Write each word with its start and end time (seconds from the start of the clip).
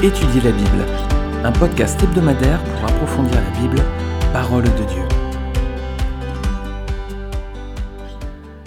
Étudier 0.00 0.40
la 0.42 0.52
Bible, 0.52 0.84
un 1.42 1.50
podcast 1.50 2.00
hebdomadaire 2.00 2.62
pour 2.62 2.84
approfondir 2.84 3.34
la 3.34 3.60
Bible, 3.60 3.82
parole 4.32 4.62
de 4.62 4.68
Dieu. 4.68 5.02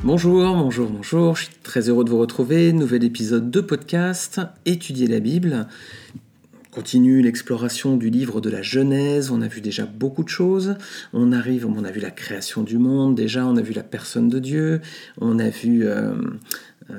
Bonjour, 0.04 0.54
bonjour, 0.58 0.90
bonjour, 0.90 1.38
je 1.38 1.46
suis 1.46 1.54
très 1.64 1.88
heureux 1.88 2.04
de 2.04 2.10
vous 2.10 2.18
retrouver. 2.18 2.74
Nouvel 2.74 3.06
épisode 3.06 3.50
de 3.50 3.62
podcast 3.62 4.42
Étudier 4.66 5.08
la 5.08 5.22
Bible. 5.22 5.68
On 6.68 6.76
continue 6.76 7.22
l'exploration 7.22 7.96
du 7.96 8.10
livre 8.10 8.42
de 8.42 8.50
la 8.50 8.62
Genèse, 8.62 9.32
on 9.32 9.42
a 9.42 9.48
vu 9.48 9.62
déjà 9.62 9.86
beaucoup 9.86 10.26
de 10.26 10.30
choses. 10.30 10.76
On 11.14 11.32
arrive, 11.32 11.66
on 11.66 11.86
a 11.86 11.92
vu 11.92 12.02
la 12.02 12.12
création 12.12 12.62
du 12.62 12.78
monde, 12.78 13.16
déjà 13.16 13.46
on 13.46 13.56
a 13.56 13.62
vu 13.62 13.72
la 13.72 13.84
personne 13.84 14.28
de 14.28 14.40
Dieu, 14.40 14.82
on 15.22 15.40
a 15.40 15.48
vu 15.48 15.88
euh, 15.88 16.14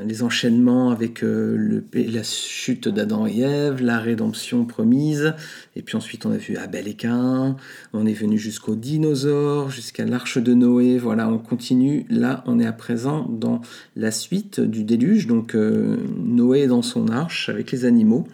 les 0.04 0.22
enchaînements 0.22 0.90
avec 0.90 1.22
euh, 1.22 1.82
la 1.92 2.22
chute 2.22 2.88
d'Adam 2.88 3.26
et 3.26 3.40
Ève, 3.40 3.82
la 3.82 3.98
rédemption 3.98 4.64
promise, 4.64 5.34
et 5.76 5.82
puis 5.82 5.96
ensuite 5.96 6.26
on 6.26 6.32
a 6.32 6.36
vu 6.36 6.56
Abel 6.56 6.88
et 6.88 6.94
Cain, 6.94 7.56
on 7.92 8.06
est 8.06 8.12
venu 8.12 8.38
jusqu'aux 8.38 8.74
dinosaures, 8.74 9.70
jusqu'à 9.70 10.04
l'arche 10.04 10.38
de 10.38 10.54
Noé, 10.54 10.98
voilà, 10.98 11.28
on 11.28 11.38
continue, 11.38 12.06
là 12.08 12.42
on 12.46 12.58
est 12.60 12.66
à 12.66 12.72
présent 12.72 13.26
dans 13.28 13.60
la 13.96 14.10
suite 14.10 14.60
du 14.60 14.84
déluge, 14.84 15.26
donc 15.26 15.54
euh, 15.54 15.96
Noé 16.18 16.66
dans 16.66 16.82
son 16.82 17.08
arche 17.08 17.48
avec 17.48 17.72
les 17.72 17.84
animaux, 17.84 18.26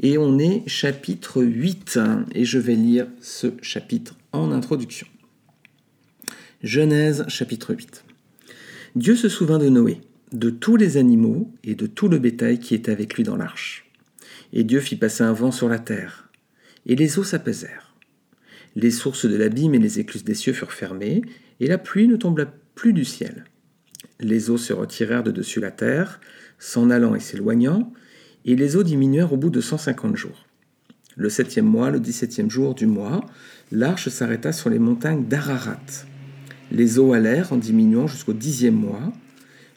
et 0.00 0.18
on 0.18 0.38
est 0.38 0.62
chapitre 0.66 1.42
8, 1.42 1.98
et 2.34 2.44
je 2.44 2.58
vais 2.58 2.76
lire 2.76 3.06
ce 3.20 3.48
chapitre 3.62 4.16
en 4.32 4.52
introduction. 4.52 5.06
Genèse 6.62 7.24
chapitre 7.28 7.74
8. 7.74 8.04
Dieu 8.96 9.16
se 9.16 9.28
souvint 9.28 9.58
de 9.58 9.68
Noé 9.68 10.00
de 10.32 10.50
tous 10.50 10.76
les 10.76 10.96
animaux 10.96 11.52
et 11.64 11.74
de 11.74 11.86
tout 11.86 12.08
le 12.08 12.18
bétail 12.18 12.58
qui 12.58 12.74
était 12.74 12.92
avec 12.92 13.14
lui 13.14 13.24
dans 13.24 13.36
l'arche. 13.36 13.90
Et 14.52 14.64
Dieu 14.64 14.80
fit 14.80 14.96
passer 14.96 15.22
un 15.22 15.32
vent 15.32 15.50
sur 15.50 15.68
la 15.68 15.78
terre, 15.78 16.28
et 16.86 16.96
les 16.96 17.18
eaux 17.18 17.24
s'apaisèrent. 17.24 17.94
Les 18.76 18.90
sources 18.90 19.26
de 19.26 19.36
l'abîme 19.36 19.74
et 19.74 19.78
les 19.78 19.98
écluses 19.98 20.24
des 20.24 20.34
cieux 20.34 20.52
furent 20.52 20.72
fermées, 20.72 21.22
et 21.58 21.66
la 21.66 21.78
pluie 21.78 22.08
ne 22.08 22.16
tomba 22.16 22.46
plus 22.74 22.92
du 22.92 23.04
ciel. 23.04 23.44
Les 24.20 24.50
eaux 24.50 24.58
se 24.58 24.72
retirèrent 24.72 25.22
de 25.22 25.30
dessus 25.30 25.60
la 25.60 25.70
terre, 25.70 26.20
s'en 26.58 26.90
allant 26.90 27.14
et 27.14 27.20
s'éloignant, 27.20 27.92
et 28.44 28.56
les 28.56 28.76
eaux 28.76 28.82
diminuèrent 28.82 29.32
au 29.32 29.36
bout 29.36 29.50
de 29.50 29.60
cent 29.60 29.78
cinquante 29.78 30.16
jours. 30.16 30.46
Le 31.16 31.28
septième 31.28 31.66
mois, 31.66 31.90
le 31.90 32.00
dix-septième 32.00 32.50
jour 32.50 32.74
du 32.74 32.86
mois, 32.86 33.26
l'arche 33.72 34.08
s'arrêta 34.08 34.52
sur 34.52 34.70
les 34.70 34.78
montagnes 34.78 35.26
d'Ararat. 35.26 35.80
Les 36.70 36.98
eaux 36.98 37.12
allèrent 37.12 37.52
en 37.52 37.56
diminuant 37.56 38.06
jusqu'au 38.06 38.32
dixième 38.32 38.76
mois, 38.76 39.12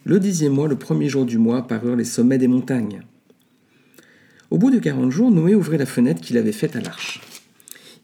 le 0.06 0.20
dixième 0.20 0.54
mois, 0.54 0.68
le 0.68 0.76
premier 0.76 1.08
jour 1.08 1.26
du 1.26 1.38
mois, 1.38 1.60
apparurent 1.60 1.96
les 1.96 2.04
sommets 2.04 2.38
des 2.38 2.48
montagnes. 2.48 3.04
Au 4.50 4.58
bout 4.58 4.70
de 4.70 4.80
quarante 4.80 5.12
jours, 5.12 5.32
Noé 5.32 5.56
ouvrit 5.56 5.78
la 5.78 5.86
fenêtre 5.86 6.22
qu'il 6.22 6.38
avait 6.38 6.52
faite 6.52 6.76
à 6.76 6.82
l'arche. 6.82 7.22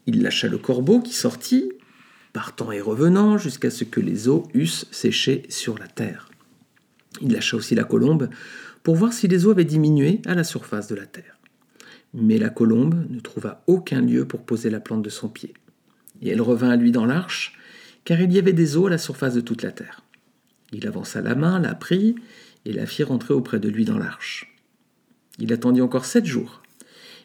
Il 0.06 0.22
lâcha 0.22 0.48
le 0.48 0.58
corbeau 0.58 1.00
qui 1.00 1.12
sortit, 1.12 1.70
partant 2.32 2.72
et 2.72 2.80
revenant, 2.80 3.38
jusqu'à 3.38 3.70
ce 3.70 3.84
que 3.84 4.00
les 4.00 4.28
eaux 4.28 4.48
eussent 4.54 4.86
séché 4.90 5.42
sur 5.48 5.78
la 5.78 5.86
terre. 5.86 6.30
Il 7.20 7.32
lâcha 7.32 7.56
aussi 7.56 7.74
la 7.74 7.84
colombe 7.84 8.30
pour 8.82 8.96
voir 8.96 9.12
si 9.12 9.28
les 9.28 9.46
eaux 9.46 9.50
avaient 9.50 9.64
diminué 9.64 10.22
à 10.26 10.34
la 10.34 10.44
surface 10.44 10.88
de 10.88 10.94
la 10.94 11.06
terre. 11.06 11.38
Mais 12.14 12.38
la 12.38 12.48
colombe 12.48 13.06
ne 13.10 13.20
trouva 13.20 13.62
aucun 13.66 14.00
lieu 14.00 14.24
pour 14.24 14.42
poser 14.42 14.70
la 14.70 14.80
plante 14.80 15.02
de 15.02 15.10
son 15.10 15.28
pied. 15.28 15.52
Et 16.22 16.30
elle 16.30 16.40
revint 16.40 16.70
à 16.70 16.76
lui 16.76 16.92
dans 16.92 17.06
l'arche, 17.06 17.58
car 18.04 18.20
il 18.20 18.32
y 18.32 18.38
avait 18.38 18.52
des 18.52 18.76
eaux 18.76 18.86
à 18.86 18.90
la 18.90 18.98
surface 18.98 19.34
de 19.34 19.40
toute 19.40 19.62
la 19.62 19.70
terre. 19.70 20.02
Il 20.72 20.86
avança 20.86 21.20
la 21.20 21.34
main, 21.34 21.58
la 21.58 21.74
prit, 21.74 22.14
et 22.64 22.72
la 22.72 22.86
fit 22.86 23.02
rentrer 23.02 23.34
auprès 23.34 23.58
de 23.58 23.68
lui 23.68 23.84
dans 23.84 23.98
l'arche. 23.98 24.54
Il 25.38 25.52
attendit 25.52 25.80
encore 25.80 26.04
sept 26.04 26.26
jours, 26.26 26.62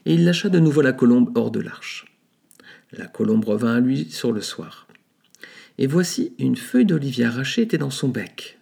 et 0.05 0.13
il 0.13 0.23
lâcha 0.23 0.49
de 0.49 0.59
nouveau 0.59 0.81
la 0.81 0.93
colombe 0.93 1.31
hors 1.35 1.51
de 1.51 1.59
l'arche. 1.59 2.05
La 2.91 3.07
colombe 3.07 3.45
revint 3.45 3.75
à 3.75 3.79
lui 3.79 4.05
sur 4.09 4.31
le 4.31 4.41
soir. 4.41 4.87
Et 5.77 5.87
voici 5.87 6.33
une 6.39 6.55
feuille 6.55 6.85
d'olivier 6.85 7.25
arrachée 7.25 7.63
était 7.63 7.77
dans 7.77 7.89
son 7.89 8.07
bec. 8.07 8.57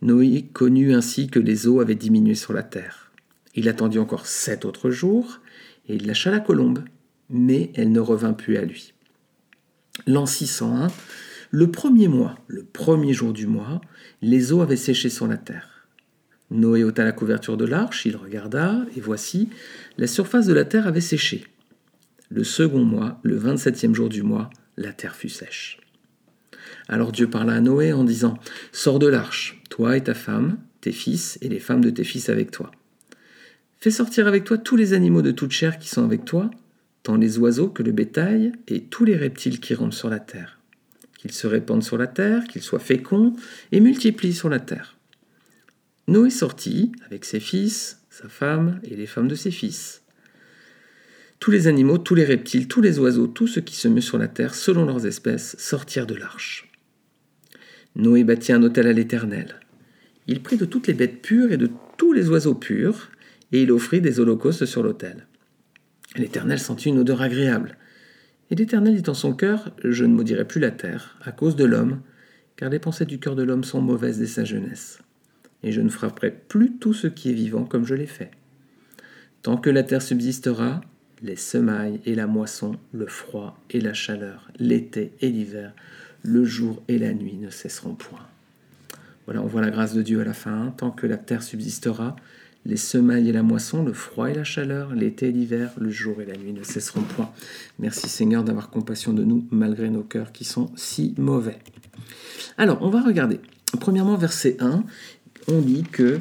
Noé 0.00 0.46
connut 0.52 0.94
ainsi 0.94 1.28
que 1.28 1.38
les 1.38 1.66
eaux 1.66 1.80
avaient 1.80 1.94
diminué 1.94 2.34
sur 2.34 2.52
la 2.52 2.62
terre. 2.62 3.10
Il 3.54 3.68
attendit 3.68 3.98
encore 3.98 4.26
sept 4.26 4.64
autres 4.64 4.90
jours, 4.90 5.40
et 5.88 5.96
il 5.96 6.06
lâcha 6.06 6.30
la 6.30 6.40
colombe, 6.40 6.84
mais 7.28 7.70
elle 7.74 7.92
ne 7.92 8.00
revint 8.00 8.32
plus 8.32 8.56
à 8.56 8.64
lui. 8.64 8.94
L'an 10.06 10.26
601, 10.26 10.88
le 11.50 11.70
premier 11.70 12.08
mois, 12.08 12.36
le 12.48 12.64
premier 12.64 13.12
jour 13.12 13.32
du 13.32 13.46
mois, 13.46 13.80
les 14.22 14.52
eaux 14.52 14.62
avaient 14.62 14.76
séché 14.76 15.08
sur 15.08 15.26
la 15.26 15.36
terre. 15.36 15.86
Noé 16.50 16.84
ôta 16.84 17.04
la 17.04 17.12
couverture 17.12 17.56
de 17.56 17.64
l'arche, 17.64 18.06
il 18.06 18.16
regarda, 18.16 18.84
et 18.96 19.00
voici, 19.00 19.48
la 19.98 20.06
surface 20.06 20.46
de 20.46 20.54
la 20.54 20.64
terre 20.64 20.86
avait 20.86 21.00
séché. 21.00 21.44
Le 22.28 22.44
second 22.44 22.84
mois, 22.84 23.20
le 23.22 23.36
vingt-septième 23.36 23.94
jour 23.94 24.08
du 24.08 24.22
mois, 24.22 24.50
la 24.76 24.92
terre 24.92 25.16
fut 25.16 25.28
sèche. 25.28 25.78
Alors 26.88 27.12
Dieu 27.12 27.28
parla 27.28 27.54
à 27.54 27.60
Noé 27.60 27.92
en 27.92 28.04
disant, 28.04 28.38
Sors 28.72 28.98
de 28.98 29.06
l'arche, 29.06 29.62
toi 29.70 29.96
et 29.96 30.04
ta 30.04 30.14
femme, 30.14 30.58
tes 30.80 30.92
fils 30.92 31.38
et 31.42 31.48
les 31.48 31.58
femmes 31.58 31.80
de 31.80 31.90
tes 31.90 32.04
fils 32.04 32.28
avec 32.28 32.50
toi. 32.50 32.70
Fais 33.78 33.90
sortir 33.90 34.26
avec 34.26 34.44
toi 34.44 34.58
tous 34.58 34.76
les 34.76 34.92
animaux 34.92 35.22
de 35.22 35.30
toute 35.30 35.52
chair 35.52 35.78
qui 35.78 35.88
sont 35.88 36.04
avec 36.04 36.24
toi, 36.24 36.50
tant 37.02 37.16
les 37.16 37.38
oiseaux 37.38 37.68
que 37.68 37.82
le 37.82 37.92
bétail 37.92 38.52
et 38.68 38.84
tous 38.84 39.04
les 39.04 39.16
reptiles 39.16 39.60
qui 39.60 39.74
rampent 39.74 39.94
sur 39.94 40.08
la 40.08 40.20
terre 40.20 40.56
se 41.32 41.46
répandent 41.46 41.82
sur 41.82 41.98
la 41.98 42.06
terre, 42.06 42.44
qu'ils 42.44 42.62
soient 42.62 42.78
féconds 42.78 43.34
et 43.72 43.80
multiplient 43.80 44.34
sur 44.34 44.48
la 44.48 44.60
terre. 44.60 44.96
Noé 46.08 46.30
sortit 46.30 46.92
avec 47.04 47.24
ses 47.24 47.40
fils, 47.40 48.02
sa 48.10 48.28
femme 48.28 48.80
et 48.84 48.96
les 48.96 49.06
femmes 49.06 49.28
de 49.28 49.34
ses 49.34 49.50
fils. 49.50 50.02
Tous 51.40 51.50
les 51.50 51.66
animaux, 51.66 51.98
tous 51.98 52.14
les 52.14 52.24
reptiles, 52.24 52.68
tous 52.68 52.80
les 52.80 52.98
oiseaux, 52.98 53.26
tout 53.26 53.46
ce 53.46 53.60
qui 53.60 53.76
se 53.76 53.88
meut 53.88 54.00
sur 54.00 54.18
la 54.18 54.28
terre 54.28 54.54
selon 54.54 54.86
leurs 54.86 55.06
espèces 55.06 55.56
sortirent 55.58 56.06
de 56.06 56.14
l'arche. 56.14 56.70
Noé 57.94 58.24
bâtit 58.24 58.52
un 58.52 58.62
autel 58.62 58.86
à 58.86 58.92
l'Éternel. 58.92 59.60
Il 60.26 60.42
prit 60.42 60.56
de 60.56 60.64
toutes 60.64 60.86
les 60.86 60.94
bêtes 60.94 61.22
pures 61.22 61.52
et 61.52 61.56
de 61.56 61.70
tous 61.96 62.12
les 62.12 62.28
oiseaux 62.28 62.54
purs, 62.54 63.10
et 63.52 63.62
il 63.62 63.70
offrit 63.70 64.00
des 64.00 64.18
holocaustes 64.20 64.66
sur 64.66 64.82
l'autel. 64.82 65.26
L'Éternel 66.16 66.58
sentit 66.58 66.88
une 66.88 66.98
odeur 66.98 67.22
agréable. 67.22 67.76
Et 68.50 68.54
l'Éternel 68.54 69.00
dit 69.00 69.10
en 69.10 69.14
son 69.14 69.34
cœur, 69.34 69.72
Je 69.82 70.04
ne 70.04 70.14
maudirai 70.14 70.46
plus 70.46 70.60
la 70.60 70.70
terre, 70.70 71.18
à 71.24 71.32
cause 71.32 71.56
de 71.56 71.64
l'homme, 71.64 72.00
car 72.56 72.70
les 72.70 72.78
pensées 72.78 73.04
du 73.04 73.18
cœur 73.18 73.36
de 73.36 73.42
l'homme 73.42 73.64
sont 73.64 73.80
mauvaises 73.80 74.18
dès 74.18 74.26
sa 74.26 74.44
jeunesse. 74.44 75.00
Et 75.62 75.72
je 75.72 75.80
ne 75.80 75.88
frapperai 75.88 76.30
plus 76.30 76.76
tout 76.78 76.94
ce 76.94 77.06
qui 77.06 77.30
est 77.30 77.34
vivant 77.34 77.64
comme 77.64 77.86
je 77.86 77.94
l'ai 77.94 78.06
fait. 78.06 78.30
Tant 79.42 79.56
que 79.56 79.70
la 79.70 79.82
terre 79.82 80.02
subsistera, 80.02 80.80
les 81.22 81.36
semailles 81.36 82.00
et 82.04 82.14
la 82.14 82.26
moisson, 82.26 82.76
le 82.92 83.06
froid 83.06 83.58
et 83.70 83.80
la 83.80 83.94
chaleur, 83.94 84.50
l'été 84.58 85.12
et 85.20 85.30
l'hiver, 85.30 85.72
le 86.22 86.44
jour 86.44 86.82
et 86.88 86.98
la 86.98 87.14
nuit 87.14 87.36
ne 87.36 87.50
cesseront 87.50 87.94
point. 87.94 88.26
Voilà, 89.24 89.42
on 89.42 89.46
voit 89.46 89.60
la 89.60 89.70
grâce 89.70 89.94
de 89.94 90.02
Dieu 90.02 90.20
à 90.20 90.24
la 90.24 90.34
fin. 90.34 90.72
Tant 90.76 90.90
que 90.90 91.06
la 91.06 91.16
terre 91.16 91.42
subsistera, 91.42 92.16
les 92.66 92.76
semailles 92.76 93.28
et 93.28 93.32
la 93.32 93.42
moisson, 93.42 93.84
le 93.84 93.92
froid 93.92 94.28
et 94.28 94.34
la 94.34 94.44
chaleur, 94.44 94.94
l'été 94.94 95.28
et 95.28 95.32
l'hiver, 95.32 95.70
le 95.78 95.90
jour 95.90 96.20
et 96.20 96.26
la 96.26 96.36
nuit 96.36 96.52
ne 96.52 96.64
cesseront 96.64 97.02
point. 97.02 97.30
Merci 97.78 98.08
Seigneur 98.08 98.42
d'avoir 98.42 98.70
compassion 98.70 99.12
de 99.12 99.22
nous 99.22 99.46
malgré 99.50 99.88
nos 99.88 100.02
cœurs 100.02 100.32
qui 100.32 100.44
sont 100.44 100.70
si 100.74 101.14
mauvais. 101.16 101.58
Alors, 102.58 102.78
on 102.82 102.90
va 102.90 103.02
regarder. 103.02 103.38
Premièrement, 103.78 104.16
verset 104.16 104.56
1, 104.60 104.84
on 105.48 105.60
dit 105.60 105.84
que 105.84 106.18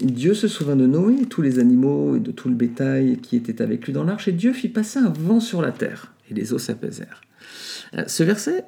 Dieu 0.00 0.34
se 0.34 0.46
souvint 0.46 0.76
de 0.76 0.86
Noé, 0.86 1.24
tous 1.28 1.42
les 1.42 1.58
animaux 1.58 2.16
et 2.16 2.20
de 2.20 2.32
tout 2.32 2.48
le 2.48 2.54
bétail 2.54 3.18
qui 3.22 3.36
était 3.36 3.62
avec 3.62 3.86
lui 3.86 3.92
dans 3.92 4.04
l'arche, 4.04 4.28
et 4.28 4.32
Dieu 4.32 4.52
fit 4.52 4.68
passer 4.68 4.98
un 4.98 5.10
vent 5.10 5.40
sur 5.40 5.62
la 5.62 5.72
terre, 5.72 6.12
et 6.30 6.34
les 6.34 6.52
eaux 6.52 6.58
s'apaisèrent. 6.58 7.22
Euh, 7.94 8.04
ce 8.06 8.22
verset, 8.22 8.64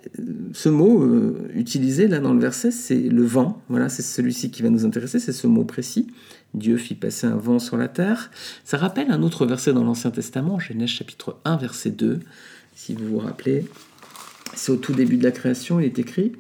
ce 0.52 0.68
mot 0.68 1.02
euh, 1.02 1.50
utilisé 1.54 2.08
là 2.08 2.20
dans 2.20 2.32
le 2.32 2.40
verset, 2.40 2.70
c'est 2.70 2.98
le 2.98 3.22
vent. 3.22 3.62
Voilà, 3.68 3.88
c'est 3.88 4.02
celui-ci 4.02 4.50
qui 4.50 4.62
va 4.62 4.70
nous 4.70 4.86
intéresser, 4.86 5.18
c'est 5.18 5.32
ce 5.32 5.46
mot 5.46 5.64
précis. 5.64 6.06
Dieu 6.54 6.76
fit 6.76 6.94
passer 6.94 7.26
un 7.26 7.36
vent 7.36 7.58
sur 7.58 7.76
la 7.76 7.88
terre. 7.88 8.30
Ça 8.64 8.76
rappelle 8.76 9.10
un 9.10 9.22
autre 9.22 9.46
verset 9.46 9.72
dans 9.72 9.84
l'Ancien 9.84 10.10
Testament, 10.10 10.58
Genèse 10.58 10.88
chapitre 10.88 11.36
1, 11.44 11.56
verset 11.56 11.90
2. 11.90 12.20
Si 12.74 12.94
vous 12.94 13.06
vous 13.06 13.18
rappelez, 13.18 13.66
c'est 14.54 14.72
au 14.72 14.76
tout 14.76 14.92
début 14.92 15.16
de 15.16 15.24
la 15.24 15.30
création, 15.30 15.80
il 15.80 15.86
est 15.86 15.98
écrit 15.98 16.32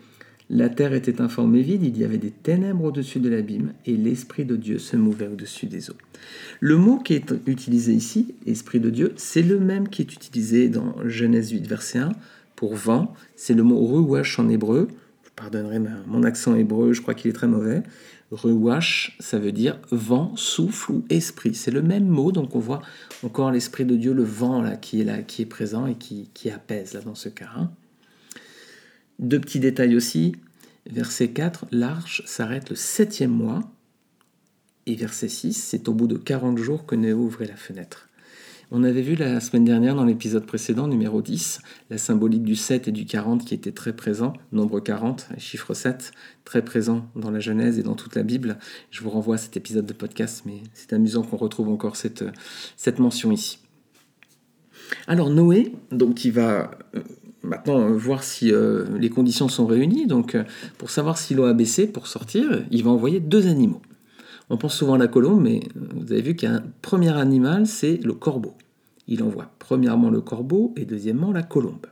La 0.48 0.68
terre 0.68 0.92
était 0.94 1.20
informée 1.20 1.62
vide, 1.62 1.84
il 1.84 1.96
y 1.96 2.04
avait 2.04 2.18
des 2.18 2.30
ténèbres 2.30 2.84
au-dessus 2.84 3.20
de 3.20 3.28
l'abîme, 3.28 3.72
et 3.86 3.96
l'Esprit 3.96 4.44
de 4.44 4.56
Dieu 4.56 4.78
se 4.78 4.96
mouvait 4.96 5.28
au-dessus 5.28 5.66
des 5.66 5.90
eaux. 5.90 5.96
Le 6.58 6.76
mot 6.76 6.98
qui 6.98 7.14
est 7.14 7.32
utilisé 7.46 7.92
ici, 7.92 8.34
Esprit 8.46 8.80
de 8.80 8.90
Dieu, 8.90 9.12
c'est 9.16 9.42
le 9.42 9.60
même 9.60 9.88
qui 9.88 10.02
est 10.02 10.12
utilisé 10.12 10.68
dans 10.68 10.94
Genèse 11.06 11.50
8, 11.50 11.66
verset 11.66 11.98
1, 11.98 12.12
pour 12.56 12.74
vent. 12.74 13.14
C'est 13.36 13.54
le 13.54 13.62
mot 13.62 13.78
ruach 13.86 14.38
en 14.38 14.48
hébreu. 14.48 14.88
Je 15.24 15.30
pardonnerai 15.34 15.80
mon 16.06 16.24
accent 16.24 16.54
hébreu, 16.54 16.92
je 16.92 17.00
crois 17.00 17.14
qu'il 17.14 17.30
est 17.30 17.34
très 17.34 17.46
mauvais. 17.46 17.82
Ruach, 18.30 19.16
ça 19.18 19.38
veut 19.38 19.52
dire 19.52 19.78
vent, 19.90 20.36
souffle 20.36 20.92
ou 20.92 21.04
esprit. 21.10 21.54
C'est 21.54 21.70
le 21.70 21.82
même 21.82 22.06
mot, 22.06 22.30
donc 22.30 22.54
on 22.54 22.60
voit 22.60 22.82
encore 23.24 23.50
l'esprit 23.50 23.84
de 23.84 23.96
Dieu, 23.96 24.12
le 24.12 24.22
vent 24.22 24.62
là 24.62 24.76
qui 24.76 25.00
est 25.00 25.04
là, 25.04 25.22
qui 25.22 25.42
est 25.42 25.46
présent 25.46 25.86
et 25.86 25.96
qui, 25.96 26.50
apaise 26.50 26.94
là 26.94 27.00
dans 27.00 27.16
ce 27.16 27.28
cas. 27.28 27.50
Hein. 27.56 27.70
Deux 29.18 29.40
petits 29.40 29.60
détails 29.60 29.96
aussi. 29.96 30.36
Verset 30.86 31.30
4, 31.30 31.66
l'arche 31.72 32.22
s'arrête 32.24 32.70
le 32.70 32.76
septième 32.76 33.32
mois. 33.32 33.60
Et 34.86 34.94
verset 34.94 35.28
6, 35.28 35.52
c'est 35.52 35.88
au 35.88 35.94
bout 35.94 36.06
de 36.06 36.16
40 36.16 36.58
jours 36.58 36.86
que 36.86 36.94
Néo 36.94 37.18
ouvrait 37.18 37.46
la 37.46 37.56
fenêtre. 37.56 38.09
On 38.72 38.84
avait 38.84 39.02
vu 39.02 39.16
la 39.16 39.40
semaine 39.40 39.64
dernière 39.64 39.96
dans 39.96 40.04
l'épisode 40.04 40.46
précédent, 40.46 40.86
numéro 40.86 41.22
10, 41.22 41.60
la 41.90 41.98
symbolique 41.98 42.44
du 42.44 42.54
7 42.54 42.86
et 42.86 42.92
du 42.92 43.04
40 43.04 43.44
qui 43.44 43.52
était 43.52 43.72
très 43.72 43.92
présent, 43.92 44.32
nombre 44.52 44.78
40, 44.78 45.30
chiffre 45.38 45.74
7, 45.74 46.12
très 46.44 46.64
présent 46.64 47.08
dans 47.16 47.32
la 47.32 47.40
Genèse 47.40 47.80
et 47.80 47.82
dans 47.82 47.96
toute 47.96 48.14
la 48.14 48.22
Bible. 48.22 48.58
Je 48.92 49.02
vous 49.02 49.10
renvoie 49.10 49.34
à 49.34 49.38
cet 49.38 49.56
épisode 49.56 49.86
de 49.86 49.92
podcast, 49.92 50.44
mais 50.46 50.62
c'est 50.72 50.92
amusant 50.92 51.24
qu'on 51.24 51.36
retrouve 51.36 51.68
encore 51.68 51.96
cette, 51.96 52.22
mention 53.00 53.32
ici. 53.32 53.58
Alors 55.08 55.30
Noé, 55.30 55.72
donc 55.90 56.24
il 56.24 56.30
va 56.30 56.70
euh, 56.94 57.00
maintenant 57.42 57.90
voir 57.90 58.22
si 58.22 58.52
euh, 58.52 58.84
les 59.00 59.10
conditions 59.10 59.48
sont 59.48 59.66
réunies. 59.66 60.06
Donc 60.06 60.36
pour 60.78 60.90
savoir 60.90 61.18
si 61.18 61.34
l'eau 61.34 61.46
a 61.46 61.54
baissé 61.54 61.88
pour 61.88 62.06
sortir, 62.06 62.64
il 62.70 62.84
va 62.84 62.90
envoyer 62.90 63.18
deux 63.18 63.48
animaux. 63.48 63.82
On 64.50 64.56
pense 64.56 64.76
souvent 64.76 64.94
à 64.94 64.98
la 64.98 65.06
colombe, 65.06 65.40
mais 65.40 65.60
euh, 65.76 65.80
vous 65.94 66.12
avez 66.12 66.22
vu 66.22 66.34
qu'un 66.34 66.62
premier 66.82 67.16
animal, 67.16 67.66
c'est 67.66 67.96
le 67.98 68.12
corbeau. 68.12 68.54
Il 69.06 69.22
envoie 69.22 69.50
premièrement 69.60 70.10
le 70.10 70.20
corbeau 70.20 70.74
et 70.76 70.84
deuxièmement 70.84 71.32
la 71.32 71.42
colombe. 71.42 71.86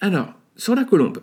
Alors, 0.00 0.34
sur 0.56 0.74
la 0.74 0.84
colombe, 0.84 1.18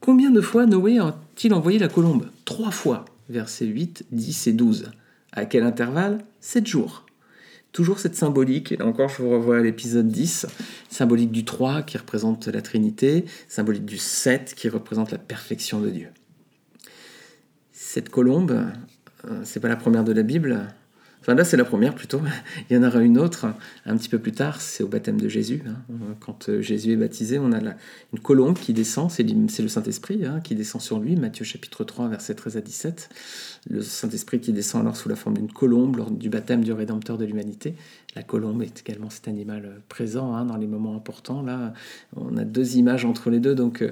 combien 0.00 0.30
de 0.30 0.42
fois 0.42 0.66
Noé 0.66 0.98
a-t-il 0.98 1.54
envoyé 1.54 1.78
la 1.78 1.88
colombe? 1.88 2.26
Trois 2.44 2.70
fois, 2.70 3.06
versets 3.30 3.66
8, 3.66 4.04
10 4.12 4.46
et 4.48 4.52
12. 4.52 4.90
À 5.32 5.46
quel 5.46 5.64
intervalle? 5.64 6.18
Sept 6.40 6.66
jours. 6.66 7.06
Toujours 7.72 7.98
cette 7.98 8.14
symbolique, 8.14 8.70
et 8.70 8.76
là 8.76 8.86
encore 8.86 9.08
je 9.08 9.22
vous 9.22 9.30
revois 9.30 9.58
à 9.58 9.60
l'épisode 9.60 10.08
10, 10.08 10.46
symbolique 10.90 11.32
du 11.32 11.44
3 11.44 11.82
qui 11.82 11.98
représente 11.98 12.46
la 12.46 12.62
Trinité, 12.62 13.24
symbolique 13.48 13.84
du 13.84 13.98
7 13.98 14.54
qui 14.54 14.68
représente 14.68 15.10
la 15.10 15.18
perfection 15.18 15.80
de 15.80 15.90
Dieu. 15.90 16.08
Cette 17.72 18.10
colombe, 18.10 18.64
c'est 19.44 19.60
pas 19.60 19.68
la 19.68 19.76
première 19.76 20.04
de 20.04 20.12
la 20.12 20.22
Bible. 20.22 20.66
Enfin 21.24 21.34
là, 21.34 21.44
c'est 21.44 21.56
la 21.56 21.64
première 21.64 21.94
plutôt. 21.94 22.20
Il 22.68 22.76
y 22.76 22.78
en 22.78 22.82
aura 22.82 23.00
une 23.00 23.16
autre 23.16 23.46
un 23.86 23.96
petit 23.96 24.10
peu 24.10 24.18
plus 24.18 24.32
tard, 24.32 24.60
c'est 24.60 24.84
au 24.84 24.88
baptême 24.88 25.18
de 25.18 25.26
Jésus. 25.26 25.62
Hein. 25.66 25.76
Quand 26.20 26.50
euh, 26.50 26.60
Jésus 26.60 26.92
est 26.92 26.96
baptisé, 26.96 27.38
on 27.38 27.50
a 27.52 27.60
une 27.60 28.20
colombe 28.22 28.58
qui 28.58 28.74
descend, 28.74 29.10
c'est 29.10 29.22
le 29.22 29.68
Saint-Esprit 29.68 30.26
hein, 30.26 30.40
qui 30.44 30.54
descend 30.54 30.82
sur 30.82 31.00
lui, 31.00 31.16
Matthieu 31.16 31.46
chapitre 31.46 31.82
3, 31.82 32.08
versets 32.08 32.34
13 32.34 32.58
à 32.58 32.60
17. 32.60 33.08
Le 33.70 33.80
Saint-Esprit 33.80 34.38
qui 34.40 34.52
descend 34.52 34.82
alors 34.82 34.98
sous 34.98 35.08
la 35.08 35.16
forme 35.16 35.38
d'une 35.38 35.50
colombe 35.50 35.96
lors 35.96 36.10
du 36.10 36.28
baptême 36.28 36.62
du 36.62 36.72
Rédempteur 36.72 37.16
de 37.16 37.24
l'humanité. 37.24 37.74
La 38.16 38.22
colombe 38.22 38.62
est 38.62 38.80
également 38.80 39.10
cet 39.10 39.26
animal 39.26 39.64
euh, 39.64 39.78
présent 39.88 40.34
hein, 40.34 40.44
dans 40.44 40.56
les 40.56 40.68
moments 40.68 40.94
importants. 40.94 41.42
Là, 41.42 41.72
on 42.16 42.36
a 42.36 42.44
deux 42.44 42.76
images 42.76 43.04
entre 43.04 43.28
les 43.28 43.40
deux. 43.40 43.54
Donc, 43.54 43.82
euh, 43.82 43.90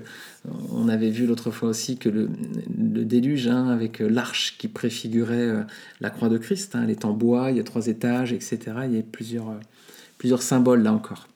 on 0.71 0.89
avait 0.89 1.11
vu 1.11 1.27
l'autre 1.27 1.51
fois 1.51 1.69
aussi 1.69 1.99
que 1.99 2.09
le, 2.09 2.29
déluge, 2.69 3.49
hein, 3.49 3.69
avec 3.69 4.01
euh, 4.01 4.09
l'arche 4.09 4.57
qui 4.59 4.69
préfigurait 4.69 5.67
la 6.01 6.11
croix 6.11 6.29
de 6.29 6.39
Christ, 6.39 6.77
hein, 6.77 6.83
elle 6.85 6.91
est 6.91 7.05
en 7.05 7.13
bois, 7.13 7.51
il 7.51 7.57
y 7.57 7.61
a 7.61 7.65
trois 7.65 7.89
étages, 7.89 8.33
etc. 8.33 8.59
Il 8.85 8.97
y 8.97 8.99
a 8.99 9.03
plusieurs, 9.03 10.43
symboles 10.43 10.83
là 10.83 10.93
encore. 10.93 11.29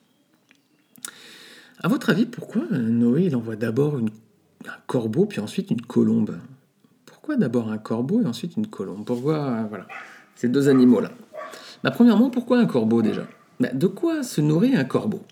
À 1.79 1.89
votre 1.89 2.09
avis, 2.09 2.25
pourquoi 2.25 2.63
Noé 2.71 3.25
il 3.25 3.35
envoie 3.35 3.55
d'abord 3.55 3.97
un 3.97 4.05
corbeau 4.87 5.25
puis 5.25 5.41
ensuite 5.41 5.71
une 5.71 5.81
colombe? 5.81 6.37
Pourquoi 7.05 7.35
d'abord 7.35 7.69
un 7.69 7.77
corbeau 7.77 8.21
et 8.21 8.25
ensuite 8.25 8.55
une 8.55 8.67
colombe? 8.67 9.05
Pourquoi 9.05 9.63
voilà 9.69 9.87
ces 10.37 10.47
deux 10.47 10.69
animaux 10.69 11.01
là 11.01 11.11
bah, 11.83 11.91
premièrement, 11.91 12.29
pourquoi 12.29 12.59
un 12.59 12.65
corbeau 12.65 13.01
déjà? 13.01 13.27
Bah, 13.59 13.69
De 13.73 13.87
quoi 13.87 14.23
se 14.23 14.41
nourrit 14.41 14.75
un 14.75 14.83
corbeau? 14.83 15.23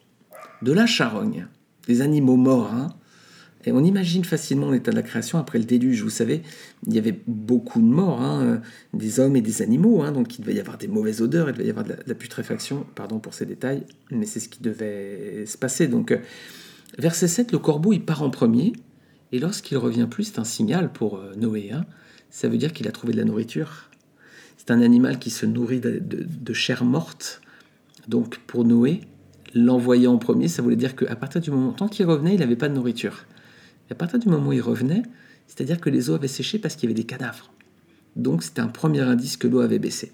De 0.61 0.71
la 0.71 0.85
charogne, 0.85 1.47
des 1.87 2.01
animaux 2.01 2.37
morts. 2.37 2.73
Hein. 2.73 2.89
on 3.67 3.83
imagine 3.83 4.23
facilement 4.23 4.71
l'état 4.71 4.91
de 4.91 4.95
la 4.95 5.03
création 5.03 5.37
après 5.37 5.59
le 5.59 5.65
déluge. 5.65 6.01
Vous 6.01 6.09
savez, 6.09 6.43
il 6.87 6.93
y 6.93 6.97
avait 6.97 7.19
beaucoup 7.27 7.81
de 7.81 7.87
morts, 7.87 8.21
hein, 8.21 8.61
des 8.93 9.19
hommes 9.19 9.35
et 9.35 9.41
des 9.41 9.61
animaux, 9.61 10.01
hein, 10.01 10.11
donc 10.11 10.37
il 10.37 10.41
devait 10.41 10.55
y 10.55 10.59
avoir 10.59 10.77
des 10.77 10.87
mauvaises 10.87 11.21
odeurs, 11.21 11.49
il 11.49 11.53
devait 11.53 11.67
y 11.67 11.69
avoir 11.69 11.85
de 11.85 11.95
la, 12.05 12.15
putréfaction, 12.15 12.85
pardon 12.95 13.19
pour 13.19 13.33
ces 13.33 13.45
détails, 13.45 13.83
mais 14.11 14.25
c'est 14.25 14.39
ce 14.39 14.49
qui 14.49 14.61
devait 14.61 15.45
se 15.45 15.57
passer. 15.57 15.87
Donc, 15.87 16.11
euh, 16.11 16.19
verset 16.97 17.27
7, 17.27 17.51
le 17.51 17.59
corbeau, 17.59 17.93
il 17.93 18.05
part 18.05 18.23
en 18.23 18.29
premier, 18.29 18.73
et 19.31 19.39
lorsqu'il 19.39 19.77
revient 19.77 20.07
plus, 20.09 20.25
c'est 20.25 20.39
un 20.39 20.45
signal 20.45 20.91
pour 20.91 21.17
euh, 21.17 21.33
Noé. 21.35 21.71
ça 22.29 22.47
veut 22.47 22.57
dire 22.57 22.71
qu'il 22.71 22.87
a 22.87 22.91
trouvé 22.91 23.13
de 23.13 23.17
la 23.17 23.25
nourriture, 23.25 23.89
c'est 24.57 24.71
un 24.71 24.81
animal 24.81 25.19
qui 25.19 25.29
se 25.29 25.45
nourrit 25.45 25.79
de, 25.79 26.53
chair 26.53 26.83
morte. 26.83 27.41
Donc 28.07 28.39
pour 28.47 28.65
Noé, 28.65 29.01
l'envoyer 29.53 30.07
en 30.07 30.17
premier, 30.17 30.47
ça 30.47 30.61
voulait 30.61 30.75
dire 30.75 30.95
qu'à 30.95 31.15
partir 31.15 31.41
du 31.41 31.51
moment, 31.51 31.71
tant 31.71 31.87
qu'il 31.87 32.05
revenait, 32.05 32.33
il 32.35 32.39
n'avait 32.39 32.55
pas 32.55 32.69
de 32.69 32.73
nourriture. 32.73 33.25
Et 33.89 33.93
à 33.93 33.95
partir 33.95 34.19
du 34.19 34.29
moment 34.29 34.49
où 34.49 34.53
il 34.53 34.61
revenait, 34.61 35.03
c'est-à-dire 35.47 35.79
que 35.79 35.89
les 35.89 36.09
eaux 36.09 36.15
avaient 36.15 36.27
séché 36.27 36.59
parce 36.59 36.75
qu'il 36.75 36.89
y 36.89 36.93
avait 36.93 36.99
des 36.99 37.07
cadavres. 37.07 37.51
Donc 38.15 38.43
c'était 38.43 38.61
un 38.61 38.67
premier 38.67 39.01
indice 39.01 39.37
que 39.37 39.47
l'eau 39.47 39.59
avait 39.59 39.79
baissé. 39.79 40.11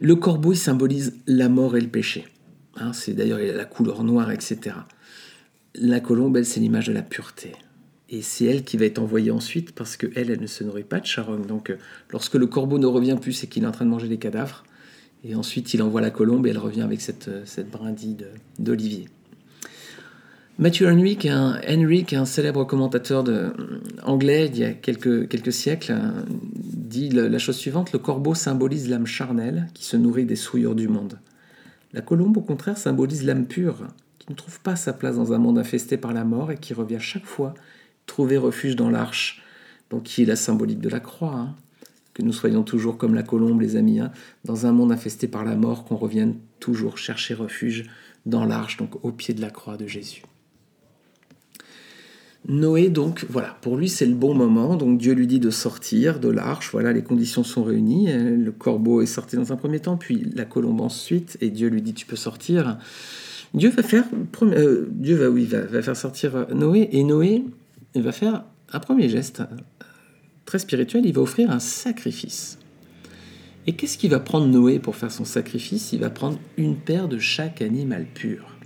Le 0.00 0.16
corbeau, 0.16 0.52
il 0.52 0.56
symbolise 0.56 1.14
la 1.26 1.48
mort 1.48 1.76
et 1.76 1.80
le 1.80 1.88
péché. 1.88 2.26
Hein, 2.76 2.92
c'est 2.92 3.12
d'ailleurs 3.12 3.38
la 3.38 3.64
couleur 3.64 4.02
noire, 4.04 4.30
etc. 4.30 4.76
La 5.74 6.00
colombe, 6.00 6.36
elle, 6.36 6.46
c'est 6.46 6.60
l'image 6.60 6.86
de 6.86 6.92
la 6.92 7.02
pureté. 7.02 7.52
Et 8.12 8.22
c'est 8.22 8.44
elle 8.46 8.64
qui 8.64 8.76
va 8.76 8.86
être 8.86 8.98
envoyée 8.98 9.30
ensuite 9.30 9.72
parce 9.72 9.96
qu'elle, 9.96 10.30
elle 10.30 10.40
ne 10.40 10.46
se 10.48 10.64
nourrit 10.64 10.82
pas 10.82 10.98
de 10.98 11.06
charogne. 11.06 11.46
Donc 11.46 11.70
euh, 11.70 11.76
lorsque 12.10 12.34
le 12.34 12.46
corbeau 12.46 12.78
ne 12.78 12.86
revient 12.86 13.16
plus, 13.20 13.32
c'est 13.32 13.46
qu'il 13.46 13.62
est 13.62 13.66
en 13.66 13.72
train 13.72 13.84
de 13.84 13.90
manger 13.90 14.08
les 14.08 14.18
cadavres. 14.18 14.64
Et 15.22 15.36
ensuite, 15.36 15.72
il 15.74 15.82
envoie 15.82 16.00
la 16.00 16.10
colombe 16.10 16.46
et 16.46 16.50
elle 16.50 16.58
revient 16.58 16.82
avec 16.82 17.00
cette, 17.00 17.28
euh, 17.28 17.42
cette 17.44 17.70
brindille 17.70 18.16
d'olivier. 18.58 19.08
Matthew 20.58 20.82
Henry, 20.86 21.16
un, 22.12 22.24
célèbre 22.26 22.64
commentateur 22.64 23.24
euh, 23.28 23.50
anglais 24.02 24.48
d'il 24.48 24.62
y 24.62 24.64
a 24.64 24.72
quelques, 24.72 25.28
quelques 25.28 25.52
siècles, 25.52 25.94
dit 26.28 27.08
la 27.10 27.38
chose 27.38 27.56
suivante 27.56 27.92
Le 27.92 27.98
corbeau 27.98 28.34
symbolise 28.34 28.90
l'âme 28.90 29.06
charnelle 29.06 29.68
qui 29.72 29.84
se 29.84 29.96
nourrit 29.96 30.26
des 30.26 30.36
souillures 30.36 30.74
du 30.74 30.88
monde. 30.88 31.18
La 31.94 32.02
colombe, 32.02 32.36
au 32.36 32.42
contraire, 32.42 32.76
symbolise 32.76 33.24
l'âme 33.24 33.46
pure 33.46 33.86
qui 34.18 34.30
ne 34.30 34.34
trouve 34.34 34.60
pas 34.60 34.76
sa 34.76 34.92
place 34.92 35.16
dans 35.16 35.32
un 35.32 35.38
monde 35.38 35.58
infesté 35.58 35.96
par 35.96 36.12
la 36.12 36.24
mort 36.24 36.52
et 36.52 36.58
qui 36.58 36.74
revient 36.74 36.98
chaque 37.00 37.24
fois 37.24 37.54
trouver 38.10 38.36
refuge 38.36 38.74
dans 38.74 38.90
l'arche, 38.90 39.40
donc 39.88 40.02
qui 40.02 40.22
est 40.22 40.26
la 40.26 40.34
symbolique 40.34 40.80
de 40.80 40.88
la 40.88 40.98
croix. 40.98 41.34
Hein. 41.34 41.54
Que 42.12 42.22
nous 42.22 42.32
soyons 42.32 42.64
toujours 42.64 42.98
comme 42.98 43.14
la 43.14 43.22
colombe, 43.22 43.60
les 43.60 43.76
amis, 43.76 44.00
hein, 44.00 44.10
dans 44.44 44.66
un 44.66 44.72
monde 44.72 44.90
infesté 44.90 45.28
par 45.28 45.44
la 45.44 45.54
mort, 45.54 45.84
qu'on 45.84 45.94
revienne 45.96 46.34
toujours 46.58 46.98
chercher 46.98 47.34
refuge 47.34 47.88
dans 48.26 48.44
l'arche, 48.44 48.78
donc 48.78 49.04
au 49.04 49.12
pied 49.12 49.32
de 49.32 49.40
la 49.40 49.50
croix 49.50 49.76
de 49.76 49.86
Jésus. 49.86 50.22
Noé, 52.48 52.88
donc, 52.88 53.26
voilà, 53.28 53.56
pour 53.60 53.76
lui, 53.76 53.88
c'est 53.88 54.06
le 54.06 54.14
bon 54.14 54.34
moment. 54.34 54.74
Donc, 54.74 54.98
Dieu 54.98 55.12
lui 55.12 55.28
dit 55.28 55.38
de 55.38 55.50
sortir 55.50 56.18
de 56.18 56.28
l'arche. 56.28 56.70
Voilà, 56.72 56.92
les 56.92 57.04
conditions 57.04 57.44
sont 57.44 57.62
réunies. 57.62 58.08
Le 58.12 58.50
corbeau 58.50 59.02
est 59.02 59.06
sorti 59.06 59.36
dans 59.36 59.52
un 59.52 59.56
premier 59.56 59.78
temps, 59.78 59.96
puis 59.96 60.26
la 60.34 60.46
colombe 60.46 60.80
ensuite, 60.80 61.36
et 61.40 61.50
Dieu 61.50 61.68
lui 61.68 61.82
dit 61.82 61.94
Tu 61.94 62.06
peux 62.06 62.16
sortir. 62.16 62.78
Dieu 63.54 63.70
va 63.70 63.82
faire, 63.82 64.04
euh, 64.42 64.88
Dieu 64.90 65.16
va, 65.16 65.28
oui, 65.28 65.44
va, 65.44 65.60
va, 65.60 65.82
faire 65.82 65.96
sortir 65.96 66.46
Noé, 66.54 66.88
et 66.92 67.04
Noé, 67.04 67.44
il 67.94 68.02
va 68.02 68.12
faire 68.12 68.44
un 68.72 68.80
premier 68.80 69.08
geste 69.08 69.42
très 70.44 70.58
spirituel, 70.58 71.06
il 71.06 71.12
va 71.12 71.22
offrir 71.22 71.50
un 71.50 71.60
sacrifice. 71.60 72.58
Et 73.66 73.74
qu'est-ce 73.74 73.98
qu'il 73.98 74.10
va 74.10 74.20
prendre 74.20 74.46
Noé 74.46 74.78
pour 74.78 74.96
faire 74.96 75.12
son 75.12 75.24
sacrifice? 75.24 75.92
Il 75.92 76.00
va 76.00 76.10
prendre 76.10 76.38
une 76.56 76.76
paire 76.76 77.08
de 77.08 77.18
chaque 77.18 77.62
animal 77.62 78.06
pur. 78.06 78.56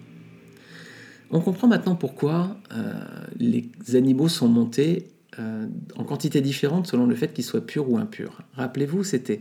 On 1.30 1.40
comprend 1.40 1.66
maintenant 1.66 1.96
pourquoi 1.96 2.56
euh, 2.72 2.92
les 3.38 3.70
animaux 3.94 4.28
sont 4.28 4.48
montés 4.48 5.08
euh, 5.38 5.66
en 5.96 6.04
quantité 6.04 6.40
différente 6.40 6.86
selon 6.86 7.06
le 7.06 7.14
fait 7.16 7.32
qu'ils 7.32 7.44
soient 7.44 7.66
purs 7.66 7.90
ou 7.90 7.98
impurs. 7.98 8.42
Rappelez-vous, 8.54 9.02
c'était 9.02 9.38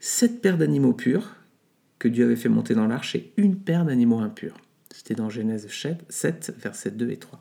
sept 0.00 0.42
paires 0.42 0.58
d'animaux 0.58 0.92
purs 0.92 1.36
que 1.98 2.08
Dieu 2.08 2.24
avait 2.26 2.36
fait 2.36 2.48
monter 2.48 2.74
dans 2.74 2.86
l'arche 2.86 3.14
et 3.14 3.32
une 3.36 3.56
paire 3.56 3.84
d'animaux 3.86 4.18
impurs. 4.18 4.56
C'était 4.94 5.14
dans 5.14 5.30
Genèse 5.30 5.66
7, 6.08 6.54
versets 6.58 6.90
2 6.90 7.10
et 7.10 7.16
3. 7.16 7.38